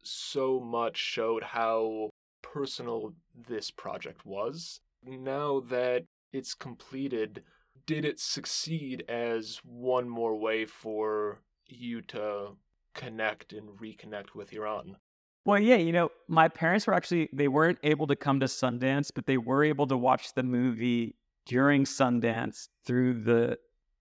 so 0.03 0.59
much 0.59 0.97
showed 0.97 1.43
how 1.43 2.09
personal 2.41 3.13
this 3.47 3.71
project 3.71 4.25
was. 4.25 4.81
Now 5.05 5.61
that 5.69 6.03
it's 6.33 6.53
completed, 6.53 7.43
did 7.85 8.03
it 8.03 8.19
succeed 8.19 9.05
as 9.07 9.61
one 9.63 10.09
more 10.09 10.35
way 10.35 10.65
for 10.65 11.41
you 11.67 12.01
to 12.01 12.57
connect 12.93 13.53
and 13.53 13.69
reconnect 13.79 14.35
with 14.35 14.51
Iran? 14.51 14.97
Well, 15.45 15.59
yeah, 15.59 15.77
you 15.77 15.91
know, 15.91 16.09
my 16.27 16.47
parents 16.47 16.85
were 16.85 16.93
actually 16.93 17.29
they 17.33 17.47
weren't 17.47 17.79
able 17.83 18.07
to 18.07 18.15
come 18.15 18.39
to 18.41 18.45
Sundance, 18.45 19.11
but 19.13 19.25
they 19.25 19.37
were 19.37 19.63
able 19.63 19.87
to 19.87 19.97
watch 19.97 20.33
the 20.33 20.43
movie 20.43 21.15
during 21.45 21.85
Sundance 21.85 22.67
through 22.85 23.23
the 23.23 23.57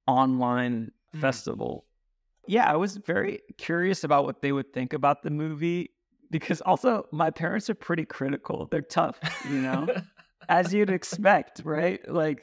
online 0.06 0.90
mm. 1.14 1.20
festival. 1.20 1.86
Yeah, 2.46 2.70
I 2.70 2.76
was 2.76 2.96
very 2.96 3.40
curious 3.56 4.04
about 4.04 4.24
what 4.24 4.42
they 4.42 4.52
would 4.52 4.72
think 4.72 4.92
about 4.92 5.22
the 5.22 5.30
movie 5.30 5.90
because 6.30 6.60
also 6.62 7.06
my 7.12 7.30
parents 7.30 7.70
are 7.70 7.74
pretty 7.74 8.04
critical. 8.04 8.66
They're 8.70 8.82
tough, 8.82 9.18
you 9.48 9.60
know, 9.60 9.86
as 10.48 10.72
you'd 10.74 10.90
expect, 10.90 11.62
right? 11.64 12.00
Like 12.08 12.42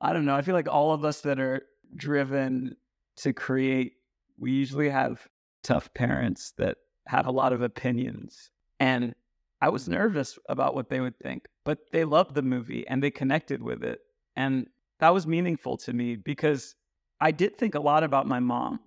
I 0.00 0.12
don't 0.12 0.24
know. 0.24 0.34
I 0.34 0.42
feel 0.42 0.54
like 0.54 0.68
all 0.68 0.92
of 0.92 1.04
us 1.04 1.20
that 1.20 1.38
are 1.38 1.62
driven 1.94 2.76
to 3.18 3.32
create, 3.32 3.94
we 4.38 4.52
usually 4.52 4.90
have 4.90 5.28
tough 5.62 5.92
parents 5.94 6.52
that 6.58 6.78
have 7.06 7.26
a 7.26 7.32
lot 7.32 7.52
of 7.52 7.62
opinions. 7.62 8.50
And 8.80 9.14
I 9.60 9.68
was 9.68 9.86
mm. 9.86 9.92
nervous 9.92 10.38
about 10.48 10.74
what 10.74 10.88
they 10.88 11.00
would 11.00 11.18
think, 11.18 11.46
but 11.64 11.78
they 11.92 12.04
loved 12.04 12.34
the 12.34 12.42
movie 12.42 12.86
and 12.88 13.02
they 13.02 13.10
connected 13.10 13.62
with 13.62 13.82
it. 13.82 14.00
And 14.36 14.66
that 15.00 15.10
was 15.10 15.26
meaningful 15.26 15.76
to 15.78 15.92
me 15.92 16.16
because 16.16 16.74
I 17.20 17.30
did 17.30 17.56
think 17.56 17.74
a 17.74 17.80
lot 17.80 18.04
about 18.04 18.26
my 18.26 18.40
mom. 18.40 18.80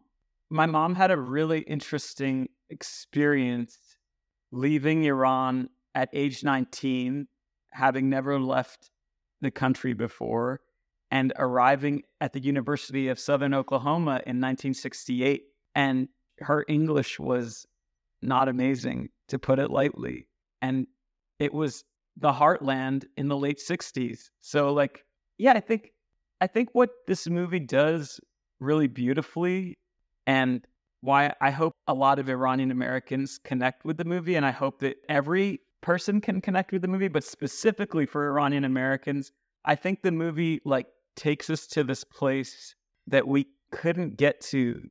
My 0.49 0.65
mom 0.65 0.95
had 0.95 1.11
a 1.11 1.17
really 1.17 1.61
interesting 1.61 2.49
experience 2.69 3.77
leaving 4.51 5.03
Iran 5.03 5.69
at 5.93 6.09
age 6.13 6.43
19 6.43 7.27
having 7.71 8.09
never 8.09 8.39
left 8.39 8.89
the 9.41 9.51
country 9.51 9.93
before 9.93 10.61
and 11.11 11.33
arriving 11.37 12.03
at 12.21 12.33
the 12.33 12.39
University 12.39 13.09
of 13.09 13.19
Southern 13.19 13.53
Oklahoma 13.53 14.21
in 14.25 14.39
1968. 14.39 15.43
And 15.75 16.07
her 16.39 16.65
English 16.67 17.19
was 17.19 17.67
not 18.25 18.47
amazing, 18.47 19.09
to 19.29 19.39
put 19.39 19.59
it 19.59 19.71
lightly. 19.71 20.27
And 20.61 20.87
it 21.39 21.53
was 21.53 21.83
the 22.17 22.31
heartland 22.31 23.05
in 23.17 23.27
the 23.27 23.37
late 23.37 23.59
60s. 23.59 24.29
So, 24.41 24.73
like, 24.73 25.05
yeah, 25.37 25.53
I 25.53 25.59
think 25.59 25.91
I 26.41 26.47
think 26.47 26.69
what 26.73 26.89
this 27.07 27.27
movie 27.27 27.59
does 27.59 28.19
really 28.59 28.87
beautifully 28.87 29.77
and 30.27 30.65
why 31.01 31.33
I 31.39 31.51
hope 31.51 31.73
a 31.87 31.93
lot 31.93 32.19
of 32.19 32.29
Iranian 32.29 32.71
Americans 32.71 33.39
connect 33.43 33.85
with 33.85 33.97
the 33.97 34.05
movie 34.05 34.35
and 34.35 34.45
I 34.45 34.51
hope 34.51 34.79
that 34.79 34.97
every 35.07 35.61
person 35.81 36.19
can 36.19 36.41
connect 36.41 36.71
with 36.71 36.81
the 36.81 36.87
movie, 36.87 37.07
but 37.07 37.23
specifically 37.23 38.05
for 38.05 38.27
Iranian 38.27 38.65
Americans, 38.65 39.31
I 39.65 39.75
think 39.75 40.01
the 40.01 40.11
movie 40.11 40.61
like 40.65 40.87
takes 41.15 41.49
us 41.49 41.67
to 41.67 41.83
this 41.83 42.03
place 42.03 42.75
that 43.07 43.27
we 43.27 43.47
couldn't 43.71 44.17
get 44.17 44.41
to 44.41 44.81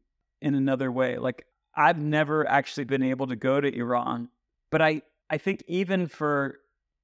in 0.40 0.55
another 0.55 0.92
way. 0.92 1.18
Like 1.18 1.47
I've 1.76 2.00
never 2.00 2.48
actually 2.48 2.84
been 2.84 3.02
able 3.02 3.26
to 3.26 3.37
go 3.37 3.60
to 3.60 3.74
Iran, 3.74 4.28
but 4.70 4.82
I 4.82 5.02
I 5.30 5.38
think 5.38 5.62
even 5.66 6.06
for 6.06 6.58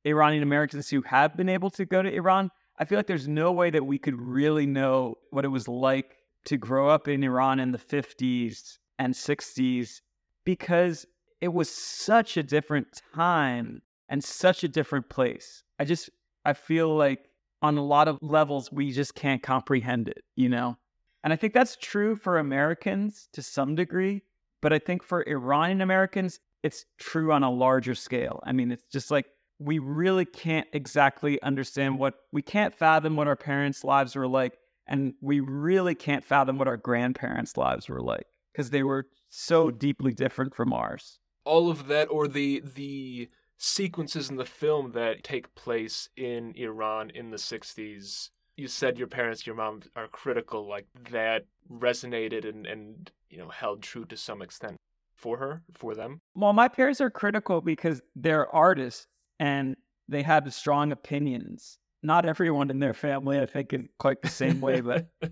Iranian 0.04 0.42
Americans 0.42 0.88
who 0.88 1.02
have 1.02 1.36
been 1.36 1.48
able 1.48 1.70
to 1.70 1.84
go 1.84 2.02
to 2.02 2.12
Iran, 2.12 2.50
I 2.78 2.84
feel 2.84 2.98
like 2.98 3.06
there's 3.06 3.28
no 3.28 3.52
way 3.52 3.70
that 3.70 3.84
we 3.84 3.98
could 3.98 4.18
really 4.20 4.66
know 4.66 5.18
what 5.30 5.44
it 5.44 5.48
was 5.48 5.68
like 5.68 6.16
to 6.46 6.56
grow 6.56 6.88
up 6.88 7.08
in 7.08 7.22
Iran 7.22 7.60
in 7.60 7.72
the 7.72 7.78
50s 7.78 8.78
and 8.98 9.14
60s 9.14 10.00
because 10.44 11.06
it 11.40 11.52
was 11.52 11.70
such 11.70 12.36
a 12.36 12.42
different 12.42 13.02
time 13.14 13.82
and 14.08 14.22
such 14.22 14.64
a 14.64 14.68
different 14.68 15.08
place. 15.08 15.62
I 15.78 15.84
just, 15.84 16.10
I 16.44 16.54
feel 16.54 16.94
like 16.94 17.28
on 17.62 17.76
a 17.76 17.84
lot 17.84 18.08
of 18.08 18.18
levels, 18.22 18.72
we 18.72 18.92
just 18.92 19.14
can't 19.14 19.42
comprehend 19.42 20.08
it, 20.08 20.24
you 20.34 20.48
know? 20.48 20.78
And 21.22 21.32
I 21.32 21.36
think 21.36 21.52
that's 21.52 21.76
true 21.76 22.16
for 22.16 22.38
Americans 22.38 23.28
to 23.32 23.42
some 23.42 23.74
degree, 23.74 24.22
but 24.60 24.72
I 24.72 24.78
think 24.78 25.02
for 25.02 25.22
Iranian 25.26 25.80
Americans, 25.80 26.40
it's 26.62 26.84
true 26.98 27.32
on 27.32 27.42
a 27.42 27.50
larger 27.50 27.94
scale. 27.94 28.40
I 28.44 28.52
mean, 28.52 28.70
it's 28.70 28.84
just 28.92 29.10
like 29.10 29.26
we 29.58 29.78
really 29.78 30.24
can't 30.24 30.66
exactly 30.72 31.40
understand 31.42 31.98
what 31.98 32.14
we 32.32 32.42
can't 32.42 32.74
fathom 32.74 33.16
what 33.16 33.28
our 33.28 33.36
parents' 33.36 33.84
lives 33.84 34.16
were 34.16 34.28
like, 34.28 34.58
and 34.86 35.14
we 35.20 35.40
really 35.40 35.94
can't 35.94 36.24
fathom 36.24 36.58
what 36.58 36.68
our 36.68 36.76
grandparents' 36.76 37.56
lives 37.56 37.88
were 37.88 38.00
like 38.00 38.26
because 38.52 38.70
they 38.70 38.82
were 38.82 39.06
so 39.28 39.70
deeply 39.70 40.12
different 40.12 40.54
from 40.54 40.72
ours. 40.72 41.18
All 41.44 41.70
of 41.70 41.86
that, 41.88 42.06
or 42.10 42.28
the 42.28 42.60
the 42.60 43.28
sequences 43.56 44.30
in 44.30 44.36
the 44.36 44.44
film 44.44 44.92
that 44.92 45.22
take 45.22 45.54
place 45.54 46.08
in 46.16 46.54
Iran 46.56 47.10
in 47.10 47.30
the 47.30 47.36
'60s. 47.36 48.30
You 48.60 48.68
said 48.68 48.98
your 48.98 49.08
parents, 49.08 49.46
your 49.46 49.56
mom 49.56 49.80
are 49.96 50.06
critical. 50.06 50.68
Like 50.68 50.84
that 51.12 51.46
resonated 51.72 52.46
and 52.46 52.66
and 52.66 53.10
you 53.30 53.38
know 53.38 53.48
held 53.48 53.82
true 53.82 54.04
to 54.04 54.18
some 54.18 54.42
extent 54.42 54.76
for 55.14 55.38
her, 55.38 55.62
for 55.72 55.94
them. 55.94 56.20
Well, 56.34 56.52
my 56.52 56.68
parents 56.68 57.00
are 57.00 57.08
critical 57.08 57.62
because 57.62 58.02
they're 58.14 58.54
artists 58.54 59.06
and 59.38 59.76
they 60.08 60.22
have 60.22 60.52
strong 60.52 60.92
opinions. 60.92 61.78
Not 62.02 62.26
everyone 62.26 62.70
in 62.70 62.80
their 62.80 62.92
family, 62.92 63.40
I 63.40 63.46
think, 63.46 63.72
is 63.72 63.80
quite 63.98 64.20
the 64.20 64.28
same 64.28 64.60
way, 64.60 64.82
but 64.82 65.06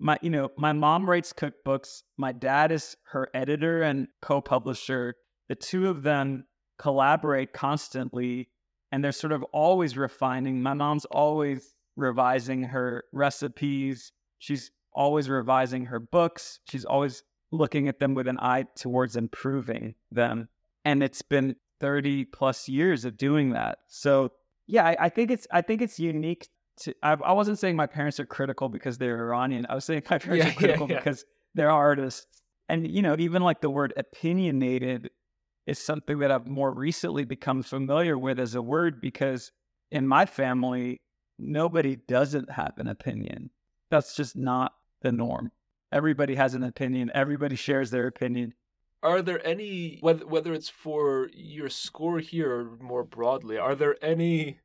my, 0.00 0.18
you 0.20 0.30
know, 0.30 0.50
my 0.56 0.72
mom 0.72 1.08
writes 1.08 1.32
cookbooks. 1.32 2.02
My 2.16 2.32
dad 2.32 2.72
is 2.72 2.96
her 3.12 3.28
editor 3.32 3.82
and 3.82 4.08
co-publisher. 4.22 5.14
The 5.48 5.54
two 5.54 5.88
of 5.88 6.02
them 6.02 6.46
collaborate 6.78 7.52
constantly, 7.52 8.48
and 8.90 9.04
they're 9.04 9.12
sort 9.12 9.32
of 9.32 9.44
always 9.52 9.96
refining. 9.96 10.62
My 10.62 10.74
mom's 10.74 11.04
always 11.04 11.75
revising 11.96 12.62
her 12.62 13.04
recipes. 13.12 14.12
She's 14.38 14.70
always 14.92 15.28
revising 15.28 15.86
her 15.86 16.00
books. 16.00 16.60
She's 16.68 16.84
always 16.84 17.22
looking 17.52 17.88
at 17.88 17.98
them 17.98 18.14
with 18.14 18.28
an 18.28 18.38
eye 18.40 18.66
towards 18.76 19.16
improving 19.16 19.94
them. 20.10 20.48
And 20.84 21.02
it's 21.02 21.22
been 21.22 21.56
30 21.80 22.26
plus 22.26 22.68
years 22.68 23.04
of 23.04 23.16
doing 23.16 23.50
that. 23.50 23.78
So 23.88 24.30
yeah, 24.66 24.84
I, 24.84 24.96
I 25.00 25.08
think 25.08 25.30
it's 25.30 25.46
I 25.52 25.62
think 25.62 25.82
it's 25.82 25.98
unique 25.98 26.48
to 26.78 26.94
I, 27.02 27.12
I, 27.12 27.32
wasn't 27.32 27.58
saying 27.58 27.76
my 27.76 27.86
parents 27.86 28.18
are 28.20 28.26
critical 28.26 28.68
because 28.68 28.98
they're 28.98 29.18
Iranian. 29.18 29.66
I 29.68 29.74
was 29.74 29.84
saying 29.84 30.02
my 30.10 30.18
parents 30.18 30.46
yeah, 30.46 30.52
are 30.52 30.54
critical 30.54 30.88
yeah, 30.88 30.94
yeah. 30.94 31.00
because 31.00 31.24
they're 31.54 31.70
artists. 31.70 32.26
And 32.68 32.88
you 32.88 33.02
know, 33.02 33.16
even 33.18 33.42
like 33.42 33.60
the 33.60 33.70
word 33.70 33.92
opinionated 33.96 35.10
is 35.66 35.78
something 35.78 36.18
that 36.20 36.30
I've 36.30 36.46
more 36.46 36.72
recently 36.72 37.24
become 37.24 37.62
familiar 37.62 38.16
with 38.18 38.38
as 38.38 38.54
a 38.54 38.62
word 38.62 39.00
because 39.00 39.52
in 39.90 40.06
my 40.06 40.26
family, 40.26 41.00
nobody 41.38 41.96
doesn't 41.96 42.50
have 42.50 42.74
an 42.78 42.88
opinion. 42.88 43.50
That's 43.90 44.16
just 44.16 44.36
not 44.36 44.74
the 45.02 45.12
norm. 45.12 45.52
Everybody 45.92 46.34
has 46.34 46.54
an 46.54 46.64
opinion. 46.64 47.10
Everybody 47.14 47.56
shares 47.56 47.90
their 47.90 48.06
opinion 48.06 48.54
are 49.02 49.22
there 49.22 49.44
any 49.46 49.98
whether 50.00 50.26
whether 50.26 50.52
it's 50.52 50.68
for 50.68 51.28
your 51.32 51.68
score 51.68 52.18
here 52.18 52.60
or 52.60 52.76
more 52.80 53.04
broadly 53.04 53.56
are 53.56 53.74
there 53.74 53.96
any 54.02 54.58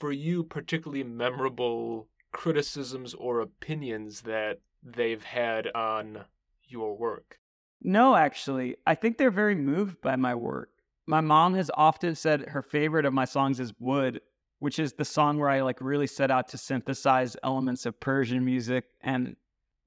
for 0.00 0.12
you 0.12 0.42
particularly 0.42 1.04
memorable 1.04 2.08
criticisms 2.32 3.12
or 3.14 3.40
opinions 3.40 4.22
that 4.22 4.58
they've 4.82 5.24
had 5.24 5.68
on 5.74 6.24
your 6.66 6.96
work 6.96 7.38
no 7.82 8.16
actually 8.16 8.76
i 8.86 8.94
think 8.94 9.18
they're 9.18 9.30
very 9.30 9.54
moved 9.54 10.00
by 10.00 10.16
my 10.16 10.34
work 10.34 10.70
my 11.06 11.20
mom 11.20 11.54
has 11.54 11.70
often 11.74 12.14
said 12.14 12.48
her 12.48 12.62
favorite 12.62 13.04
of 13.04 13.12
my 13.12 13.24
songs 13.24 13.60
is 13.60 13.74
wood 13.78 14.20
which 14.62 14.78
is 14.78 14.92
the 14.92 15.04
song 15.04 15.38
where 15.38 15.48
i 15.48 15.60
like 15.60 15.80
really 15.80 16.06
set 16.06 16.30
out 16.30 16.48
to 16.48 16.58
synthesize 16.58 17.36
elements 17.42 17.86
of 17.86 17.98
persian 18.00 18.44
music 18.44 18.84
and 19.02 19.36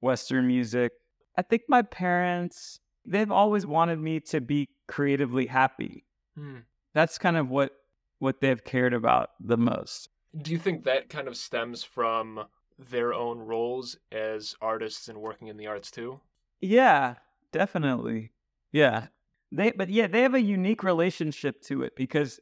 western 0.00 0.46
music 0.46 0.92
i 1.36 1.42
think 1.42 1.62
my 1.68 1.82
parents 1.82 2.80
they've 3.06 3.30
always 3.30 3.66
wanted 3.66 4.00
me 4.00 4.20
to 4.20 4.40
be 4.40 4.68
creatively 4.86 5.46
happy. 5.46 6.04
Hmm. 6.36 6.58
That's 6.94 7.18
kind 7.18 7.36
of 7.36 7.48
what 7.48 7.72
what 8.18 8.40
they've 8.40 8.62
cared 8.62 8.94
about 8.94 9.30
the 9.40 9.56
most. 9.56 10.08
Do 10.36 10.50
you 10.50 10.58
think 10.58 10.84
that 10.84 11.08
kind 11.08 11.28
of 11.28 11.36
stems 11.36 11.84
from 11.84 12.46
their 12.78 13.12
own 13.12 13.40
roles 13.40 13.96
as 14.10 14.54
artists 14.60 15.08
and 15.08 15.18
working 15.18 15.48
in 15.48 15.56
the 15.56 15.66
arts 15.66 15.90
too? 15.90 16.20
Yeah, 16.60 17.14
definitely. 17.52 18.32
Yeah. 18.72 19.06
They 19.52 19.70
but 19.70 19.90
yeah, 19.90 20.06
they 20.06 20.22
have 20.22 20.34
a 20.34 20.40
unique 20.40 20.82
relationship 20.82 21.62
to 21.62 21.82
it 21.82 21.94
because 21.96 22.40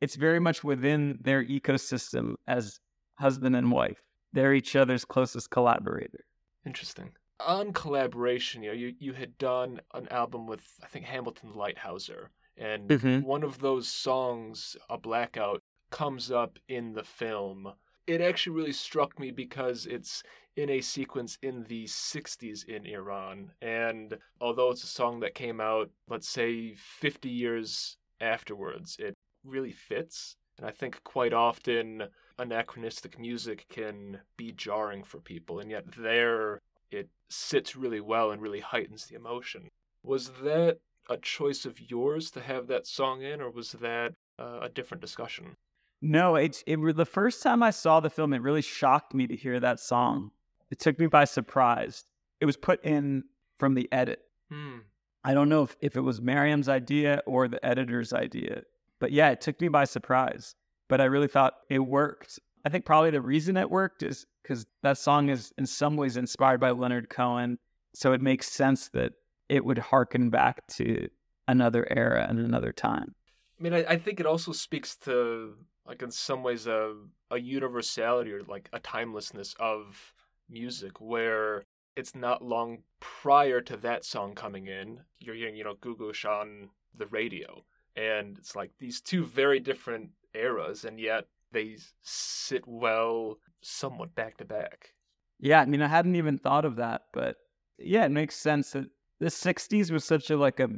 it's 0.00 0.16
very 0.16 0.40
much 0.40 0.62
within 0.64 1.18
their 1.20 1.44
ecosystem 1.44 2.34
as 2.46 2.80
husband 3.14 3.56
and 3.56 3.70
wife. 3.70 4.02
They're 4.32 4.54
each 4.54 4.76
other's 4.76 5.04
closest 5.04 5.50
collaborator. 5.50 6.24
Interesting 6.64 7.12
on 7.40 7.72
collaboration, 7.72 8.62
you 8.62 8.70
know, 8.70 8.74
you, 8.74 8.94
you 8.98 9.12
had 9.12 9.36
done 9.38 9.80
an 9.94 10.08
album 10.10 10.46
with 10.46 10.62
I 10.82 10.86
think 10.86 11.04
Hamilton 11.06 11.52
Leithauser, 11.54 12.28
and 12.56 12.88
mm-hmm. 12.88 13.26
one 13.26 13.42
of 13.42 13.58
those 13.58 13.88
songs, 13.88 14.76
"A 14.88 14.98
Blackout," 14.98 15.62
comes 15.90 16.30
up 16.30 16.58
in 16.68 16.94
the 16.94 17.04
film. 17.04 17.72
It 18.06 18.20
actually 18.20 18.56
really 18.56 18.72
struck 18.72 19.18
me 19.18 19.30
because 19.30 19.86
it's 19.86 20.22
in 20.56 20.70
a 20.70 20.80
sequence 20.80 21.38
in 21.42 21.64
the 21.64 21.84
60s 21.84 22.64
in 22.64 22.86
Iran. 22.86 23.50
And 23.60 24.16
although 24.40 24.70
it's 24.70 24.84
a 24.84 24.88
song 24.88 25.20
that 25.20 25.34
came 25.34 25.60
out, 25.60 25.90
let's 26.08 26.28
say, 26.28 26.74
50 26.76 27.28
years 27.28 27.98
afterwards, 28.20 28.96
it 28.98 29.16
really 29.46 29.72
fits. 29.72 30.36
And 30.58 30.66
I 30.66 30.70
think 30.70 31.02
quite 31.04 31.32
often 31.32 32.04
anachronistic 32.38 33.18
music 33.18 33.66
can 33.68 34.20
be 34.36 34.52
jarring 34.52 35.04
for 35.04 35.18
people. 35.18 35.60
And 35.60 35.70
yet 35.70 35.84
there, 35.96 36.60
it 36.90 37.08
sits 37.28 37.76
really 37.76 38.00
well 38.00 38.30
and 38.30 38.40
really 38.40 38.60
heightens 38.60 39.06
the 39.06 39.16
emotion. 39.16 39.68
Was 40.02 40.30
that 40.42 40.78
a 41.08 41.16
choice 41.16 41.64
of 41.64 41.90
yours 41.90 42.30
to 42.32 42.40
have 42.40 42.66
that 42.68 42.86
song 42.86 43.22
in, 43.22 43.40
or 43.40 43.50
was 43.50 43.72
that 43.72 44.14
uh, 44.38 44.60
a 44.62 44.68
different 44.68 45.00
discussion? 45.00 45.56
No, 46.02 46.36
it, 46.36 46.62
it 46.66 46.96
the 46.96 47.04
first 47.04 47.42
time 47.42 47.62
I 47.62 47.70
saw 47.70 48.00
the 48.00 48.10
film, 48.10 48.32
it 48.32 48.42
really 48.42 48.62
shocked 48.62 49.14
me 49.14 49.26
to 49.26 49.36
hear 49.36 49.60
that 49.60 49.80
song. 49.80 50.30
It 50.70 50.78
took 50.78 50.98
me 50.98 51.06
by 51.06 51.24
surprise. 51.24 52.04
It 52.40 52.46
was 52.46 52.56
put 52.56 52.84
in 52.84 53.24
from 53.58 53.74
the 53.74 53.88
edit. 53.92 54.20
Hmm. 54.50 54.78
I 55.24 55.34
don't 55.34 55.48
know 55.48 55.62
if, 55.62 55.76
if 55.80 55.96
it 55.96 56.02
was 56.02 56.20
Mariam's 56.20 56.68
idea 56.68 57.22
or 57.26 57.48
the 57.48 57.64
editor's 57.64 58.12
idea, 58.12 58.62
but 58.98 59.12
yeah, 59.12 59.30
it 59.30 59.40
took 59.40 59.60
me 59.60 59.68
by 59.68 59.84
surprise. 59.84 60.54
But 60.88 61.00
I 61.00 61.04
really 61.04 61.28
thought 61.28 61.54
it 61.68 61.80
worked. 61.80 62.38
I 62.64 62.68
think 62.68 62.84
probably 62.84 63.10
the 63.10 63.20
reason 63.20 63.56
it 63.56 63.70
worked 63.70 64.02
is 64.02 64.26
because 64.42 64.66
that 64.82 64.98
song 64.98 65.28
is 65.28 65.52
in 65.58 65.66
some 65.66 65.96
ways 65.96 66.16
inspired 66.16 66.60
by 66.60 66.70
Leonard 66.70 67.08
Cohen. 67.08 67.58
So 67.94 68.12
it 68.12 68.20
makes 68.20 68.50
sense 68.50 68.88
that 68.90 69.12
it 69.48 69.64
would 69.64 69.78
harken 69.78 70.30
back 70.30 70.66
to 70.68 71.08
another 71.48 71.86
era 71.90 72.26
and 72.28 72.38
another 72.38 72.72
time. 72.72 73.14
I 73.58 73.62
mean, 73.62 73.72
I, 73.72 73.84
I 73.84 73.96
think 73.96 74.20
it 74.20 74.26
also 74.26 74.52
speaks 74.52 74.96
to, 74.98 75.54
like, 75.86 76.02
in 76.02 76.10
some 76.10 76.42
ways, 76.42 76.66
a, 76.66 76.94
a 77.30 77.38
universality 77.38 78.32
or 78.32 78.42
like 78.42 78.68
a 78.72 78.78
timelessness 78.80 79.54
of 79.58 80.12
music 80.48 81.00
where 81.00 81.64
it's 81.96 82.14
not 82.14 82.44
long 82.44 82.82
prior 83.00 83.60
to 83.62 83.76
that 83.78 84.04
song 84.04 84.34
coming 84.34 84.66
in. 84.66 85.00
You're 85.18 85.34
hearing, 85.34 85.56
you 85.56 85.64
know, 85.64 85.74
Googoosh 85.74 86.24
on 86.24 86.68
the 86.94 87.06
radio. 87.06 87.64
And 87.96 88.36
it's 88.38 88.54
like 88.54 88.70
these 88.78 89.00
two 89.00 89.24
very 89.24 89.60
different 89.60 90.10
eras, 90.34 90.84
and 90.84 91.00
yet 91.00 91.26
they 91.52 91.76
sit 92.02 92.66
well 92.66 93.38
somewhat 93.62 94.14
back 94.14 94.36
to 94.38 94.44
back. 94.44 94.92
Yeah, 95.38 95.60
I 95.60 95.66
mean, 95.66 95.82
I 95.82 95.88
hadn't 95.88 96.16
even 96.16 96.38
thought 96.38 96.64
of 96.64 96.76
that, 96.76 97.02
but 97.12 97.36
yeah, 97.78 98.04
it 98.04 98.10
makes 98.10 98.36
sense 98.36 98.72
that 98.72 98.86
the 99.20 99.26
60s 99.26 99.90
was 99.90 100.04
such 100.04 100.30
a 100.30 100.36
like 100.36 100.60
a 100.60 100.68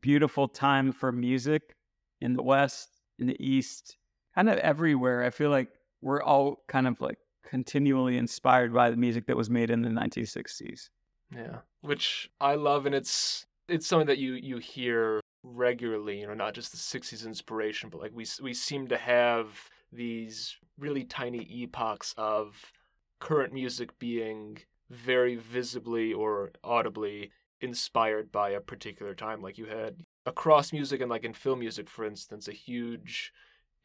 beautiful 0.00 0.48
time 0.48 0.92
for 0.92 1.12
music 1.12 1.76
in 2.20 2.34
the 2.34 2.42
West, 2.42 2.88
in 3.18 3.26
the 3.26 3.44
East, 3.44 3.96
kind 4.34 4.48
of 4.48 4.58
everywhere. 4.58 5.24
I 5.24 5.30
feel 5.30 5.50
like 5.50 5.68
we're 6.00 6.22
all 6.22 6.62
kind 6.68 6.86
of 6.86 7.00
like 7.00 7.18
continually 7.44 8.16
inspired 8.16 8.72
by 8.72 8.90
the 8.90 8.96
music 8.96 9.26
that 9.26 9.36
was 9.36 9.50
made 9.50 9.70
in 9.70 9.82
the 9.82 9.88
1960s. 9.88 10.90
Yeah, 11.34 11.58
which 11.82 12.30
I 12.40 12.54
love, 12.54 12.86
and 12.86 12.94
it's 12.94 13.46
it's 13.68 13.86
something 13.86 14.08
that 14.08 14.18
you 14.18 14.34
you 14.34 14.58
hear 14.58 15.20
regularly. 15.44 16.20
You 16.20 16.26
know, 16.26 16.34
not 16.34 16.54
just 16.54 16.72
the 16.72 16.78
'60s 16.78 17.24
inspiration, 17.24 17.90
but 17.90 18.00
like 18.00 18.12
we 18.12 18.26
we 18.42 18.54
seem 18.54 18.88
to 18.88 18.96
have 18.96 19.70
these 19.92 20.56
really 20.76 21.04
tiny 21.04 21.46
epochs 21.62 22.14
of 22.16 22.72
current 23.20 23.52
music 23.52 23.96
being 23.98 24.58
very 24.90 25.36
visibly 25.36 26.12
or 26.12 26.50
audibly 26.64 27.30
inspired 27.60 28.32
by 28.32 28.50
a 28.50 28.60
particular 28.60 29.14
time. 29.14 29.40
Like 29.40 29.56
you 29.56 29.66
had 29.66 30.04
across 30.26 30.72
music 30.72 31.00
and 31.00 31.10
like 31.10 31.24
in 31.24 31.32
film 31.32 31.60
music, 31.60 31.88
for 31.88 32.04
instance, 32.04 32.48
a 32.48 32.52
huge 32.52 33.32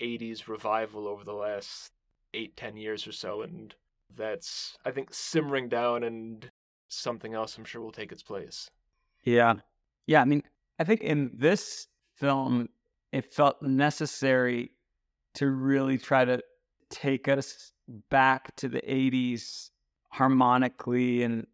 80s 0.01 0.47
revival 0.47 1.07
over 1.07 1.23
the 1.23 1.33
last 1.33 1.91
eight, 2.33 2.55
ten 2.55 2.77
years 2.77 3.07
or 3.07 3.11
so. 3.11 3.41
And 3.41 3.73
that's, 4.15 4.77
I 4.85 4.91
think, 4.91 5.13
simmering 5.13 5.69
down 5.69 6.03
and 6.03 6.49
something 6.87 7.33
else 7.33 7.57
I'm 7.57 7.65
sure 7.65 7.81
will 7.81 7.91
take 7.91 8.11
its 8.11 8.23
place. 8.23 8.69
Yeah. 9.23 9.55
Yeah. 10.07 10.21
I 10.21 10.25
mean, 10.25 10.43
I 10.79 10.85
think 10.85 11.01
in 11.01 11.31
this 11.33 11.87
film, 12.15 12.69
it 13.11 13.33
felt 13.33 13.61
necessary 13.61 14.71
to 15.35 15.49
really 15.49 15.97
try 15.97 16.25
to 16.25 16.41
take 16.89 17.27
us 17.27 17.73
back 18.09 18.55
to 18.55 18.69
the 18.69 18.81
80s 18.81 19.69
harmonically 20.09 21.23
and 21.23 21.45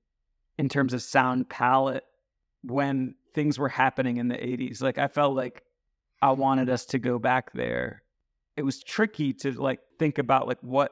in 0.58 0.70
terms 0.70 0.94
of 0.94 1.02
sound 1.02 1.50
palette 1.50 2.06
when 2.64 3.16
things 3.34 3.60
were 3.60 3.70
happening 3.70 4.18
in 4.18 4.28
the 4.28 4.36
80s. 4.36 4.82
Like 4.82 4.98
I 4.98 5.08
felt 5.08 5.36
like 5.36 5.64
I 6.22 6.32
wanted 6.32 6.70
us 6.70 6.86
to 6.88 7.00
go 7.00 7.20
back 7.20 7.52
there. 7.54 8.04
It 8.56 8.64
was 8.64 8.82
tricky 8.82 9.34
to 9.34 9.52
like 9.52 9.80
think 10.00 10.18
about 10.18 10.48
like 10.48 10.62
what 10.62 10.92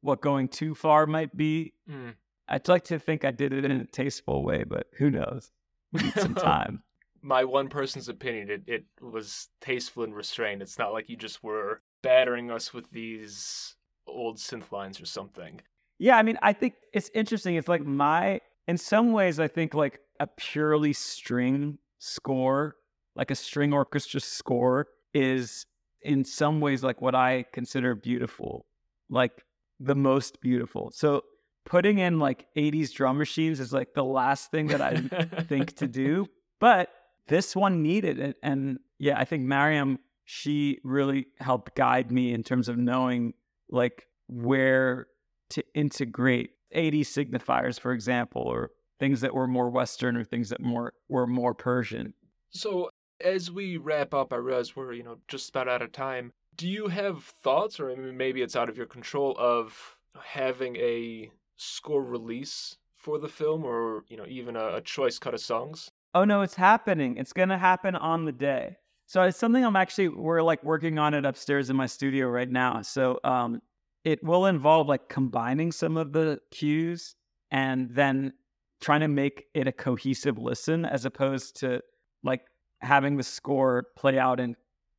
what 0.00 0.20
going 0.20 0.48
too 0.48 0.74
far 0.74 1.06
might 1.06 1.34
be. 1.36 1.72
Mm. 1.88 2.14
I'd 2.48 2.68
like 2.68 2.84
to 2.84 2.98
think 2.98 3.24
I 3.24 3.30
did 3.30 3.52
it 3.52 3.64
in 3.64 3.70
a 3.72 3.86
tasteful 3.86 4.42
way, 4.42 4.64
but 4.64 4.88
who 4.98 5.10
knows? 5.10 5.50
We 5.92 6.02
need 6.02 6.14
some 6.14 6.34
time. 6.34 6.82
My 7.26 7.44
one 7.44 7.68
person's 7.68 8.08
opinion, 8.08 8.50
it, 8.50 8.62
it 8.66 8.84
was 9.00 9.48
tasteful 9.60 10.04
and 10.04 10.14
restrained. 10.14 10.60
It's 10.60 10.78
not 10.78 10.92
like 10.92 11.08
you 11.08 11.16
just 11.16 11.42
were 11.42 11.80
battering 12.02 12.50
us 12.50 12.74
with 12.74 12.90
these 12.90 13.76
old 14.06 14.36
synth 14.36 14.70
lines 14.70 15.00
or 15.00 15.06
something. 15.06 15.62
Yeah, 15.98 16.18
I 16.18 16.22
mean, 16.22 16.38
I 16.42 16.52
think 16.52 16.74
it's 16.92 17.10
interesting. 17.14 17.54
It's 17.54 17.68
like 17.68 17.84
my, 17.84 18.40
in 18.68 18.76
some 18.76 19.12
ways, 19.12 19.40
I 19.40 19.48
think 19.48 19.72
like 19.72 20.00
a 20.20 20.26
purely 20.26 20.92
string 20.92 21.78
score, 21.98 22.76
like 23.16 23.30
a 23.30 23.34
string 23.34 23.72
orchestra 23.72 24.20
score, 24.20 24.88
is 25.14 25.64
in 26.02 26.24
some 26.24 26.60
ways 26.60 26.84
like 26.84 27.00
what 27.00 27.14
I 27.14 27.46
consider 27.52 27.94
beautiful, 27.94 28.66
like 29.08 29.44
the 29.80 29.94
most 29.94 30.40
beautiful. 30.42 30.90
So 30.92 31.22
putting 31.64 31.98
in 31.98 32.18
like 32.18 32.46
80s 32.56 32.92
drum 32.92 33.16
machines 33.16 33.60
is 33.60 33.72
like 33.72 33.94
the 33.94 34.04
last 34.04 34.50
thing 34.50 34.66
that 34.66 34.82
I 34.82 34.96
think 35.44 35.74
to 35.76 35.86
do. 35.86 36.26
But 36.60 36.88
this 37.28 37.56
one 37.56 37.82
needed 37.82 38.18
it. 38.18 38.36
And 38.42 38.78
yeah, 38.98 39.18
I 39.18 39.24
think 39.24 39.42
Mariam, 39.42 39.98
she 40.24 40.78
really 40.84 41.26
helped 41.38 41.74
guide 41.74 42.10
me 42.10 42.32
in 42.32 42.42
terms 42.42 42.68
of 42.68 42.76
knowing 42.76 43.34
like 43.70 44.06
where 44.28 45.06
to 45.50 45.64
integrate 45.74 46.50
80 46.72 47.04
signifiers, 47.04 47.78
for 47.78 47.92
example, 47.92 48.42
or 48.42 48.70
things 48.98 49.20
that 49.20 49.34
were 49.34 49.46
more 49.46 49.70
Western 49.70 50.16
or 50.16 50.24
things 50.24 50.48
that 50.50 50.60
more 50.60 50.92
were 51.08 51.26
more 51.26 51.54
Persian. 51.54 52.14
So 52.50 52.90
as 53.20 53.50
we 53.50 53.76
wrap 53.76 54.14
up, 54.14 54.32
I 54.32 54.36
realize 54.36 54.76
we're, 54.76 54.92
you 54.92 55.02
know, 55.02 55.18
just 55.28 55.50
about 55.50 55.68
out 55.68 55.82
of 55.82 55.92
time. 55.92 56.32
Do 56.56 56.68
you 56.68 56.88
have 56.88 57.24
thoughts, 57.24 57.80
or 57.80 57.94
maybe 57.96 58.42
it's 58.42 58.56
out 58.56 58.68
of 58.68 58.76
your 58.76 58.86
control, 58.86 59.36
of 59.38 59.96
having 60.22 60.76
a 60.76 61.30
score 61.56 62.02
release 62.02 62.76
for 62.94 63.18
the 63.18 63.28
film 63.28 63.64
or, 63.64 64.04
you 64.08 64.16
know, 64.16 64.26
even 64.28 64.56
a, 64.56 64.76
a 64.76 64.80
choice 64.80 65.18
cut 65.18 65.34
of 65.34 65.40
songs? 65.40 65.90
Oh 66.14 66.24
no, 66.24 66.42
it's 66.42 66.54
happening. 66.54 67.16
It's 67.16 67.32
gonna 67.32 67.58
happen 67.58 67.96
on 67.96 68.24
the 68.24 68.32
day. 68.32 68.76
So 69.06 69.22
it's 69.22 69.38
something 69.38 69.64
I'm 69.64 69.76
actually 69.76 70.08
we're 70.08 70.42
like 70.42 70.62
working 70.64 70.98
on 70.98 71.12
it 71.14 71.26
upstairs 71.26 71.70
in 71.70 71.76
my 71.76 71.86
studio 71.86 72.28
right 72.28 72.50
now. 72.50 72.82
So 72.82 73.18
um 73.24 73.60
it 74.04 74.22
will 74.22 74.46
involve 74.46 74.86
like 74.86 75.08
combining 75.08 75.72
some 75.72 75.96
of 75.96 76.12
the 76.12 76.40
cues 76.50 77.16
and 77.50 77.90
then 77.90 78.32
trying 78.80 79.00
to 79.00 79.08
make 79.08 79.46
it 79.54 79.66
a 79.66 79.72
cohesive 79.72 80.38
listen 80.38 80.84
as 80.84 81.04
opposed 81.04 81.56
to 81.60 81.80
like 82.22 82.42
having 82.80 83.16
the 83.16 83.22
score 83.22 83.86
play 83.96 84.18
out 84.18 84.40
in 84.40 84.54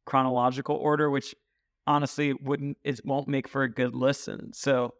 chronological 0.06 0.76
order, 0.76 1.10
which 1.10 1.36
honestly 1.88 2.34
wouldn't 2.34 2.78
it 2.84 3.00
won't 3.06 3.28
make 3.28 3.48
for 3.48 3.64
a 3.64 3.70
good 3.72 3.96
listen. 3.96 4.52
So 4.54 4.94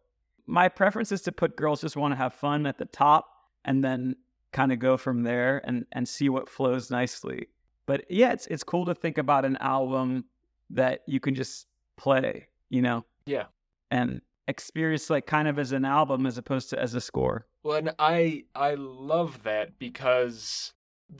my 0.46 0.68
preference 0.68 1.12
is 1.12 1.22
to 1.22 1.32
put 1.32 1.56
girls 1.56 1.80
just 1.80 1.96
want 1.96 2.12
to 2.12 2.16
have 2.16 2.32
fun 2.32 2.66
at 2.66 2.78
the 2.78 2.84
top 2.86 3.26
and 3.64 3.82
then 3.84 4.16
kind 4.56 4.72
of 4.72 4.78
go 4.78 4.96
from 4.96 5.22
there 5.22 5.62
and 5.64 5.84
and 5.92 6.08
see 6.08 6.28
what 6.28 6.48
flows 6.48 6.90
nicely. 6.90 7.48
But 7.86 8.04
yeah, 8.10 8.32
it's 8.32 8.46
it's 8.48 8.64
cool 8.64 8.84
to 8.86 8.94
think 8.94 9.18
about 9.18 9.44
an 9.44 9.56
album 9.58 10.24
that 10.70 11.02
you 11.06 11.20
can 11.20 11.34
just 11.34 11.66
play, 11.96 12.48
you 12.70 12.82
know. 12.82 13.04
Yeah 13.26 13.44
and 13.90 14.20
experience 14.48 15.10
like 15.10 15.26
kind 15.26 15.48
of 15.48 15.58
as 15.58 15.72
an 15.72 15.84
album 15.84 16.26
as 16.26 16.38
opposed 16.38 16.70
to 16.70 16.80
as 16.80 16.94
a 16.94 17.00
score. 17.00 17.46
Well, 17.62 17.78
and 17.78 17.94
I 17.98 18.44
I 18.54 18.74
love 18.74 19.42
that 19.42 19.78
because 19.78 20.72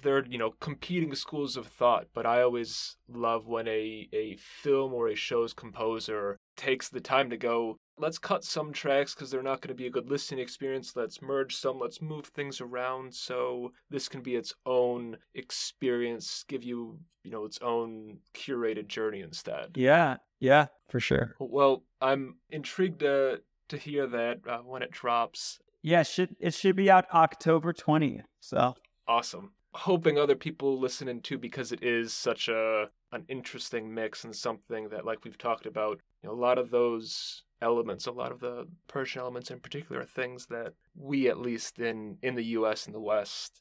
they're 0.03 0.25
you 0.27 0.38
know 0.38 0.53
competing 0.61 1.14
schools 1.14 1.57
of 1.57 1.66
thought, 1.66 2.09
but 2.14 2.27
I 2.27 2.42
always 2.42 2.96
love 3.09 3.46
when 3.46 3.68
a 3.68 4.09
a 4.12 4.37
film 4.37 4.92
or 4.92 5.09
a 5.09 5.14
show's 5.14 5.53
composer 5.53 6.37
takes 6.57 6.88
the 6.88 7.01
time 7.01 7.31
to 7.31 7.37
go 7.37 7.77
let's 7.99 8.18
cut 8.18 8.44
some 8.44 8.72
tracks 8.72 9.14
because 9.14 9.31
they're 9.31 9.42
not 9.42 9.61
going 9.61 9.68
to 9.68 9.75
be 9.75 9.87
a 9.87 9.90
good 9.90 10.11
listening 10.11 10.40
experience. 10.40 10.94
Let's 10.94 11.22
merge 11.22 11.57
some. 11.57 11.79
Let's 11.79 12.03
move 12.03 12.27
things 12.27 12.61
around 12.61 13.14
so 13.14 13.72
this 13.90 14.09
can 14.09 14.22
be 14.22 14.35
its 14.35 14.55
own 14.64 15.16
experience, 15.35 16.44
give 16.49 16.62
you, 16.62 16.99
you 17.25 17.31
know, 17.31 17.44
its 17.44 17.59
own 17.62 18.18
curated 18.35 18.88
journey 18.88 19.20
instead. 19.20 19.70
Yeah, 19.75 20.16
yeah, 20.40 20.66
for 20.88 21.01
sure. 21.01 21.35
Well, 21.38 21.85
I'm 22.01 22.37
intrigued 22.51 23.01
to 23.01 23.40
to 23.68 23.77
hear 23.77 24.07
that 24.07 24.40
uh, 24.49 24.59
when 24.59 24.83
it 24.83 24.90
drops. 24.90 25.59
Yeah, 25.83 26.01
it 26.01 26.07
should 26.07 26.37
it 26.40 26.55
should 26.55 26.77
be 26.77 26.90
out 26.90 27.07
October 27.12 27.72
twentieth. 27.72 28.27
So 28.40 28.75
awesome. 29.07 29.53
Hoping 29.77 30.19
other 30.19 30.35
people 30.35 30.79
listen 30.79 31.09
in 31.09 31.21
too 31.21 31.39
because 31.39 31.71
it 31.73 31.83
is 31.83 32.12
such 32.12 32.49
a 32.49 32.89
an 33.12 33.25
interesting 33.29 33.93
mix 33.95 34.25
and 34.25 34.35
something 34.35 34.89
that, 34.89 35.05
like 35.05 35.25
we've 35.25 35.39
talked 35.39 35.67
about, 35.67 36.01
you 36.23 36.29
know, 36.29 36.35
a 36.35 36.37
lot 36.37 36.59
of 36.59 36.71
those 36.71 37.43
elements, 37.61 38.07
a 38.07 38.12
lot 38.12 38.33
of 38.33 38.41
the 38.41 38.67
Persian 38.89 39.21
elements 39.21 39.51
in 39.51 39.61
particular, 39.61 40.03
are 40.03 40.05
things 40.05 40.47
that 40.47 40.75
we, 40.95 41.29
at 41.29 41.39
least 41.39 41.79
in 41.79 42.19
in 42.23 42.35
the 42.35 42.45
U.S. 42.59 42.87
and 42.87 42.95
the 42.95 43.01
West, 43.01 43.61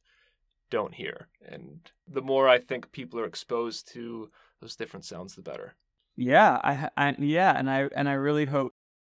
don't 0.69 0.93
hear. 0.93 1.27
And 1.45 1.91
the 2.07 2.21
more 2.21 2.47
I 2.49 2.59
think 2.59 2.91
people 2.91 3.19
are 3.19 3.25
exposed 3.25 3.91
to 3.93 4.29
those 4.61 4.75
different 4.75 5.05
sounds, 5.05 5.35
the 5.35 5.41
better. 5.41 5.75
Yeah, 6.15 6.59
I, 6.63 6.89
I 6.97 7.15
yeah, 7.19 7.57
and 7.57 7.69
I 7.69 7.89
and 7.95 8.07
I 8.07 8.13
really 8.13 8.45
hope 8.45 8.73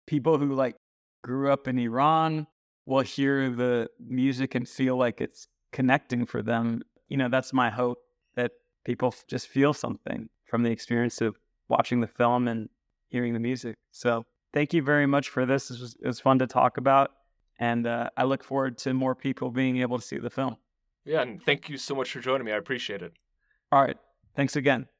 people 0.07 0.37
who 0.37 0.53
like 0.53 0.75
grew 1.23 1.51
up 1.51 1.67
in 1.67 1.77
Iran 1.77 2.47
will 2.85 3.01
hear 3.01 3.49
the 3.49 3.89
music 3.99 4.55
and 4.55 4.67
feel 4.67 4.97
like 4.97 5.21
it's 5.21 5.47
connecting 5.77 6.25
for 6.25 6.41
them. 6.41 6.81
You 7.07 7.17
know, 7.17 7.29
that's 7.29 7.53
my 7.53 7.69
hope 7.69 7.99
that 8.35 8.51
people 8.83 9.13
just 9.27 9.47
feel 9.47 9.73
something 9.73 10.27
from 10.45 10.63
the 10.63 10.71
experience 10.71 11.21
of 11.21 11.37
watching 11.69 12.01
the 12.01 12.07
film 12.07 12.47
and 12.47 12.67
hearing 13.09 13.33
the 13.33 13.39
music. 13.39 13.75
So 13.91 14.25
thank 14.55 14.73
you 14.73 14.81
very 14.81 15.05
much 15.05 15.29
for 15.29 15.45
this. 15.45 15.69
It 15.69 15.79
was, 15.79 15.95
it 16.01 16.07
was 16.07 16.19
fun 16.19 16.39
to 16.39 16.47
talk 16.47 16.77
about. 16.77 17.11
And 17.59 17.85
uh, 17.85 18.09
I 18.17 18.23
look 18.23 18.43
forward 18.43 18.79
to 18.79 18.93
more 18.95 19.13
people 19.13 19.51
being 19.51 19.77
able 19.77 19.99
to 19.99 20.03
see 20.03 20.17
the 20.17 20.31
film. 20.31 20.57
Yeah, 21.05 21.21
and 21.21 21.41
thank 21.43 21.69
you 21.69 21.77
so 21.77 21.93
much 21.93 22.11
for 22.11 22.21
joining 22.21 22.45
me. 22.45 22.53
I 22.53 22.57
appreciate 22.57 23.03
it. 23.03 23.13
All 23.71 23.81
right. 23.81 23.97
Thanks 24.35 24.55
again. 24.55 24.87